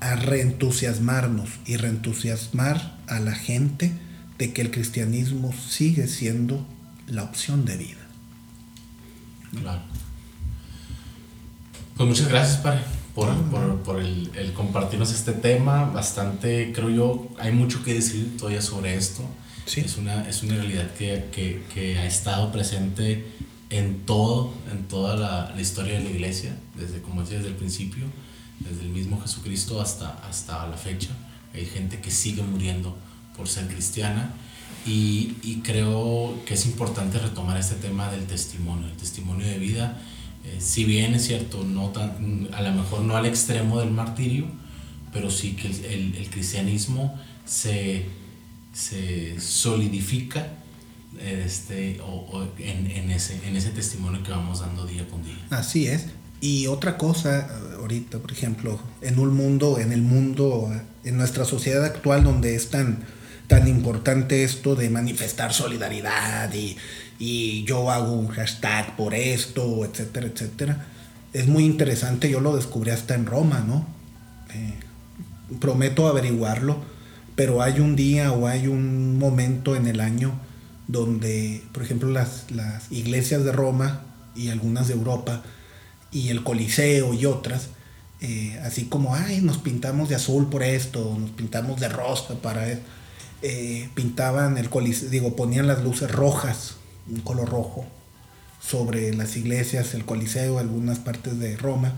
a 0.00 0.16
reentusiasmarnos 0.16 1.50
y 1.66 1.76
reentusiasmar 1.76 2.98
a 3.06 3.20
la 3.20 3.34
gente 3.34 3.92
de 4.38 4.52
que 4.52 4.62
el 4.62 4.70
cristianismo 4.70 5.52
sigue 5.52 6.08
siendo 6.08 6.66
la 7.06 7.24
opción 7.24 7.64
de 7.64 7.76
vida. 7.76 8.06
Claro. 9.58 9.82
Pues 11.96 12.08
muchas 12.08 12.28
gracias, 12.28 12.58
Padre, 12.58 12.80
por, 13.14 13.34
por, 13.82 14.00
el, 14.00 14.52
compartirnos 14.54 15.12
este 15.12 15.32
tema. 15.32 15.84
Bastante, 15.84 16.72
creo 16.74 16.90
yo, 16.90 17.28
hay 17.38 17.52
mucho 17.52 17.82
que 17.84 17.94
decir 17.94 18.36
todavía 18.38 18.62
sobre 18.62 18.96
esto. 18.96 19.22
Sí. 19.66 19.80
Es, 19.80 19.96
una, 19.96 20.28
es 20.28 20.42
una 20.42 20.56
realidad 20.56 20.92
que, 20.94 21.28
que, 21.30 21.62
que, 21.72 21.98
ha 21.98 22.06
estado 22.06 22.50
presente 22.50 23.24
en 23.70 24.00
todo, 24.00 24.52
en 24.72 24.88
toda 24.88 25.16
la, 25.16 25.52
la 25.54 25.60
historia 25.60 25.94
de 25.94 26.04
la 26.04 26.10
iglesia, 26.10 26.56
desde, 26.76 27.00
como 27.00 27.20
decía, 27.20 27.38
desde 27.38 27.50
el 27.50 27.56
principio 27.56 28.06
desde 28.68 28.82
el 28.82 28.90
mismo 28.90 29.20
Jesucristo 29.20 29.80
hasta, 29.80 30.18
hasta 30.28 30.66
la 30.66 30.76
fecha. 30.76 31.10
Hay 31.54 31.66
gente 31.66 32.00
que 32.00 32.10
sigue 32.10 32.42
muriendo 32.42 32.96
por 33.36 33.48
ser 33.48 33.66
cristiana 33.66 34.32
y, 34.86 35.36
y, 35.42 35.60
creo 35.62 36.38
que 36.44 36.54
es 36.54 36.66
importante 36.66 37.18
retomar 37.18 37.56
este 37.56 37.76
tema 37.76 38.10
del 38.10 38.26
testimonio, 38.26 38.86
el 38.88 38.96
testimonio 38.96 39.46
de 39.46 39.58
vida 39.58 40.00
Eh, 40.44 40.58
si 40.58 40.84
bien 40.84 41.14
es 41.14 41.26
cierto, 41.26 41.62
no 41.62 41.90
tan, 41.90 42.48
a 42.52 42.62
lo 42.62 42.72
mejor 42.72 43.02
no 43.02 43.16
al 43.16 43.26
extremo 43.26 43.78
del 43.78 43.90
martirio, 43.90 44.46
pero 45.12 45.30
sí 45.30 45.54
que 45.54 45.68
el, 45.68 46.16
el 46.16 46.28
cristianismo 46.30 47.16
se, 47.46 48.06
se 48.72 49.38
solidifica 49.38 50.48
este, 51.20 52.00
o, 52.00 52.44
en, 52.58 52.90
en, 52.90 53.10
ese, 53.10 53.38
en 53.46 53.56
ese 53.56 53.70
testimonio 53.70 54.22
que 54.24 54.32
vamos 54.32 54.60
dando 54.60 54.84
día 54.84 55.06
con 55.08 55.22
día. 55.22 55.38
Así 55.50 55.86
es. 55.86 56.06
Y 56.40 56.66
otra 56.66 56.98
cosa, 56.98 57.48
ahorita, 57.78 58.18
por 58.18 58.32
ejemplo, 58.32 58.80
en 59.00 59.20
un 59.20 59.36
mundo, 59.36 59.78
en 59.78 59.92
el 59.92 60.02
mundo, 60.02 60.72
en 61.04 61.16
nuestra 61.16 61.44
sociedad 61.44 61.84
actual 61.84 62.24
donde 62.24 62.56
es 62.56 62.68
tan, 63.52 63.60
tan 63.60 63.68
importante 63.68 64.44
esto 64.44 64.74
de 64.74 64.88
manifestar 64.88 65.52
solidaridad 65.52 66.52
y, 66.54 66.76
y 67.18 67.64
yo 67.64 67.90
hago 67.90 68.12
un 68.12 68.28
hashtag 68.28 68.96
por 68.96 69.14
esto, 69.14 69.84
etcétera, 69.84 70.26
etcétera, 70.26 70.86
es 71.34 71.48
muy 71.48 71.64
interesante, 71.64 72.30
yo 72.30 72.40
lo 72.40 72.56
descubrí 72.56 72.90
hasta 72.90 73.14
en 73.14 73.26
Roma, 73.26 73.60
¿no? 73.60 73.86
Eh, 74.54 74.74
prometo 75.60 76.08
averiguarlo, 76.08 76.78
pero 77.34 77.62
hay 77.62 77.80
un 77.80 77.94
día 77.94 78.32
o 78.32 78.46
hay 78.46 78.68
un 78.68 79.18
momento 79.18 79.76
en 79.76 79.86
el 79.86 80.00
año 80.00 80.32
donde, 80.88 81.62
por 81.72 81.82
ejemplo, 81.82 82.10
las, 82.10 82.50
las 82.50 82.90
iglesias 82.90 83.44
de 83.44 83.52
Roma 83.52 84.02
y 84.34 84.48
algunas 84.48 84.88
de 84.88 84.94
Europa 84.94 85.42
y 86.10 86.30
el 86.30 86.42
Coliseo 86.42 87.12
y 87.14 87.26
otras, 87.26 87.68
eh, 88.20 88.58
así 88.64 88.84
como, 88.86 89.14
ay, 89.14 89.40
nos 89.42 89.58
pintamos 89.58 90.08
de 90.08 90.14
azul 90.14 90.48
por 90.48 90.62
esto, 90.62 91.16
nos 91.18 91.30
pintamos 91.30 91.80
de 91.80 91.88
rosa 91.88 92.34
para 92.40 92.66
eh, 93.42 93.88
pintaban 93.94 94.58
el 94.58 94.70
Coliseo, 94.70 95.10
digo, 95.10 95.36
ponían 95.36 95.66
las 95.66 95.82
luces 95.82 96.10
rojas, 96.10 96.76
un 97.08 97.20
color 97.20 97.48
rojo, 97.48 97.86
sobre 98.60 99.12
las 99.14 99.36
iglesias, 99.36 99.94
el 99.94 100.04
Coliseo, 100.04 100.58
algunas 100.58 100.98
partes 101.00 101.38
de 101.38 101.56
Roma, 101.56 101.94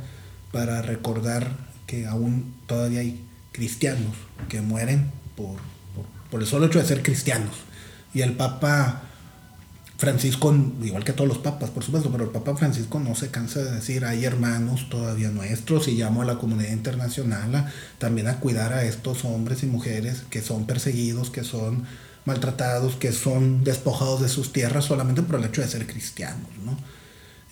para 0.53 0.83
recordar 0.83 1.51
que 1.87 2.07
aún 2.07 2.55
todavía 2.67 3.01
hay 3.01 3.23
cristianos 3.53 4.17
que 4.49 4.61
mueren 4.63 5.11
por, 5.37 5.59
por 6.31 6.41
el 6.41 6.47
solo 6.47 6.67
hecho 6.67 6.79
de 6.79 6.87
ser 6.87 7.03
cristianos. 7.03 7.55
Y 8.15 8.23
el 8.23 8.33
Papa 8.33 9.03
Francisco, 9.97 10.53
igual 10.83 11.05
que 11.05 11.13
todos 11.13 11.29
los 11.29 11.39
papas, 11.39 11.71
por 11.71 11.85
supuesto, 11.85 12.11
pero 12.11 12.25
el 12.25 12.31
Papa 12.31 12.57
Francisco 12.57 12.99
no 12.99 13.15
se 13.15 13.31
cansa 13.31 13.63
de 13.63 13.71
decir, 13.71 14.05
hay 14.05 14.25
hermanos 14.25 14.89
todavía 14.89 15.31
nuestros 15.31 15.87
y 15.87 15.93
llamo 15.93 16.23
a 16.23 16.25
la 16.25 16.39
comunidad 16.39 16.73
internacional 16.73 17.73
también 17.99 18.27
a 18.27 18.41
cuidar 18.41 18.73
a 18.73 18.85
estos 18.85 19.25
hombres 19.25 19.63
y 19.63 19.67
mujeres 19.67 20.25
que 20.31 20.43
son 20.43 20.67
perseguidos, 20.67 21.31
que 21.31 21.45
son 21.45 21.85
maltratados, 22.25 22.97
que 22.97 23.13
son 23.13 23.63
despojados 23.63 24.21
de 24.21 24.29
sus 24.29 24.53
tierras 24.53 24.85
solamente 24.85 25.23
por 25.23 25.39
el 25.39 25.47
hecho 25.47 25.61
de 25.61 25.69
ser 25.69 25.87
cristianos, 25.87 26.51
¿no? 26.65 26.77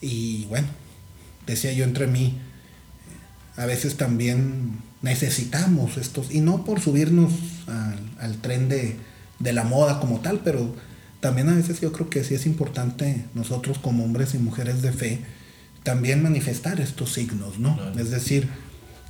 Y 0.00 0.46
bueno, 0.46 0.66
decía 1.46 1.72
yo 1.72 1.84
entre 1.84 2.08
mí, 2.08 2.40
a 3.56 3.66
veces 3.66 3.96
también 3.96 4.80
necesitamos 5.00 5.96
estos, 5.96 6.32
y 6.32 6.40
no 6.40 6.64
por 6.64 6.80
subirnos 6.80 7.32
al, 8.18 8.36
tren 8.38 8.68
de 8.68 9.52
la 9.52 9.62
moda 9.62 10.00
como 10.00 10.20
tal, 10.20 10.40
pero 10.40 10.74
también 11.22 11.48
a 11.48 11.54
veces 11.54 11.80
yo 11.80 11.92
creo 11.92 12.10
que 12.10 12.24
sí 12.24 12.34
es 12.34 12.46
importante 12.46 13.24
nosotros 13.32 13.78
como 13.78 14.02
hombres 14.02 14.34
y 14.34 14.38
mujeres 14.38 14.82
de 14.82 14.92
fe 14.92 15.20
también 15.84 16.20
manifestar 16.20 16.80
estos 16.80 17.12
signos, 17.12 17.60
¿no? 17.60 17.78
Es 17.96 18.10
decir, 18.10 18.48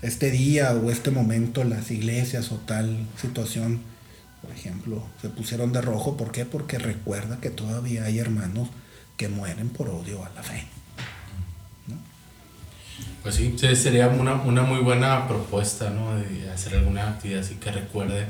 este 0.02 0.30
día 0.30 0.72
o 0.72 0.90
este 0.90 1.10
momento 1.10 1.64
las 1.64 1.90
iglesias 1.90 2.52
o 2.52 2.56
tal 2.56 3.06
situación, 3.18 3.80
por 4.42 4.50
ejemplo, 4.50 5.02
se 5.22 5.30
pusieron 5.30 5.72
de 5.72 5.80
rojo, 5.80 6.18
¿por 6.18 6.32
qué? 6.32 6.44
Porque 6.44 6.78
recuerda 6.78 7.40
que 7.40 7.48
todavía 7.48 8.04
hay 8.04 8.18
hermanos 8.18 8.68
que 9.16 9.28
mueren 9.28 9.70
por 9.70 9.88
odio 9.88 10.22
a 10.22 10.28
la 10.34 10.42
fe. 10.42 10.66
Pues 13.22 13.36
sí, 13.36 13.54
sería 13.56 14.08
una, 14.08 14.34
una 14.34 14.62
muy 14.64 14.80
buena 14.80 15.26
propuesta, 15.28 15.88
¿no? 15.88 16.14
De 16.16 16.50
hacer 16.50 16.74
alguna 16.74 17.08
actividad 17.08 17.40
así 17.40 17.54
que 17.54 17.70
recuerde 17.70 18.26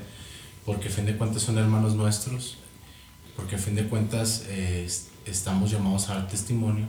porque 0.64 0.86
a 0.86 0.90
fin 0.92 1.06
de 1.06 1.16
cuentas 1.16 1.42
son 1.42 1.58
hermanos 1.58 1.96
nuestros, 1.96 2.58
porque 3.42 3.56
a 3.56 3.58
fin 3.58 3.74
de 3.74 3.88
cuentas 3.88 4.44
eh, 4.50 4.88
estamos 5.26 5.68
llamados 5.68 6.08
a 6.08 6.14
dar 6.14 6.28
testimonio 6.28 6.86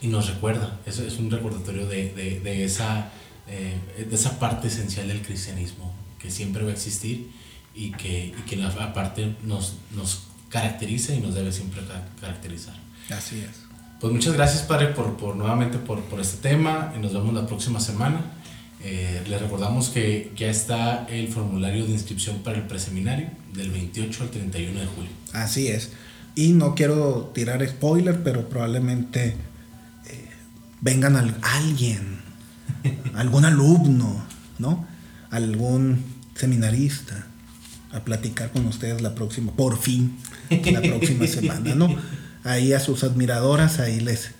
y 0.00 0.06
nos 0.06 0.28
recuerda, 0.28 0.78
eso 0.86 1.02
es 1.02 1.18
un 1.18 1.28
recordatorio 1.28 1.88
de, 1.88 2.14
de, 2.14 2.38
de 2.38 2.64
esa, 2.64 3.10
eh, 3.48 4.06
de 4.08 4.14
esa 4.14 4.38
parte 4.38 4.68
esencial 4.68 5.08
del 5.08 5.22
cristianismo 5.22 5.92
que 6.20 6.30
siempre 6.30 6.62
va 6.62 6.70
a 6.70 6.72
existir 6.72 7.32
y 7.74 7.90
que, 7.90 8.26
y 8.26 8.42
que 8.48 8.54
la 8.54 8.94
parte 8.94 9.34
nos, 9.42 9.74
nos 9.90 10.22
caracteriza 10.50 11.14
y 11.14 11.20
nos 11.20 11.34
debe 11.34 11.50
siempre 11.50 11.82
caracterizar. 12.20 12.76
Así 13.10 13.40
es. 13.40 13.64
Pues 14.00 14.12
muchas 14.12 14.34
gracias, 14.34 14.62
Padre, 14.62 14.88
por, 14.88 15.16
por 15.16 15.34
nuevamente 15.34 15.78
por, 15.78 16.00
por 16.04 16.20
este 16.20 16.48
tema 16.48 16.92
y 16.96 17.00
nos 17.00 17.12
vemos 17.12 17.34
la 17.34 17.44
próxima 17.44 17.80
semana. 17.80 18.20
Eh, 18.80 19.24
les 19.26 19.40
recordamos 19.40 19.88
que 19.88 20.32
ya 20.36 20.48
está 20.48 21.04
el 21.08 21.28
formulario 21.28 21.84
de 21.84 21.92
inscripción 21.92 22.38
para 22.42 22.58
el 22.58 22.64
preseminario 22.64 23.28
del 23.52 23.70
28 23.70 24.22
al 24.22 24.30
31 24.30 24.80
de 24.80 24.86
julio. 24.86 25.10
Así 25.32 25.68
es. 25.68 25.90
Y 26.36 26.52
no 26.52 26.74
quiero 26.76 27.32
tirar 27.34 27.66
spoiler, 27.66 28.22
pero 28.22 28.48
probablemente 28.48 29.30
eh, 29.30 30.28
vengan 30.80 31.16
alguien, 31.42 32.20
algún 33.14 33.44
alumno, 33.44 34.24
¿no? 34.58 34.86
Algún 35.30 36.04
seminarista 36.36 37.26
a 37.90 38.04
platicar 38.04 38.52
con 38.52 38.66
ustedes 38.66 39.00
la 39.00 39.14
próxima, 39.14 39.50
por 39.52 39.78
fin, 39.78 40.16
la 40.50 40.80
próxima 40.80 41.26
semana, 41.26 41.74
¿no? 41.74 41.96
Ahí 42.44 42.72
a 42.72 42.80
sus 42.80 43.02
admiradoras, 43.02 43.80
ahí 43.80 43.98
les, 43.98 44.30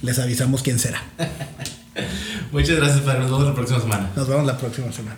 les 0.00 0.18
avisamos 0.18 0.62
quién 0.62 0.78
será. 0.78 1.02
Muchas 2.52 2.76
gracias, 2.76 3.00
Padre. 3.00 3.20
Nos 3.20 3.30
vemos 3.30 3.46
la 3.46 3.54
próxima 3.54 3.80
semana. 3.80 4.10
Nos 4.16 4.28
vemos 4.28 4.46
la 4.46 4.56
próxima 4.56 4.92
semana. 4.92 5.16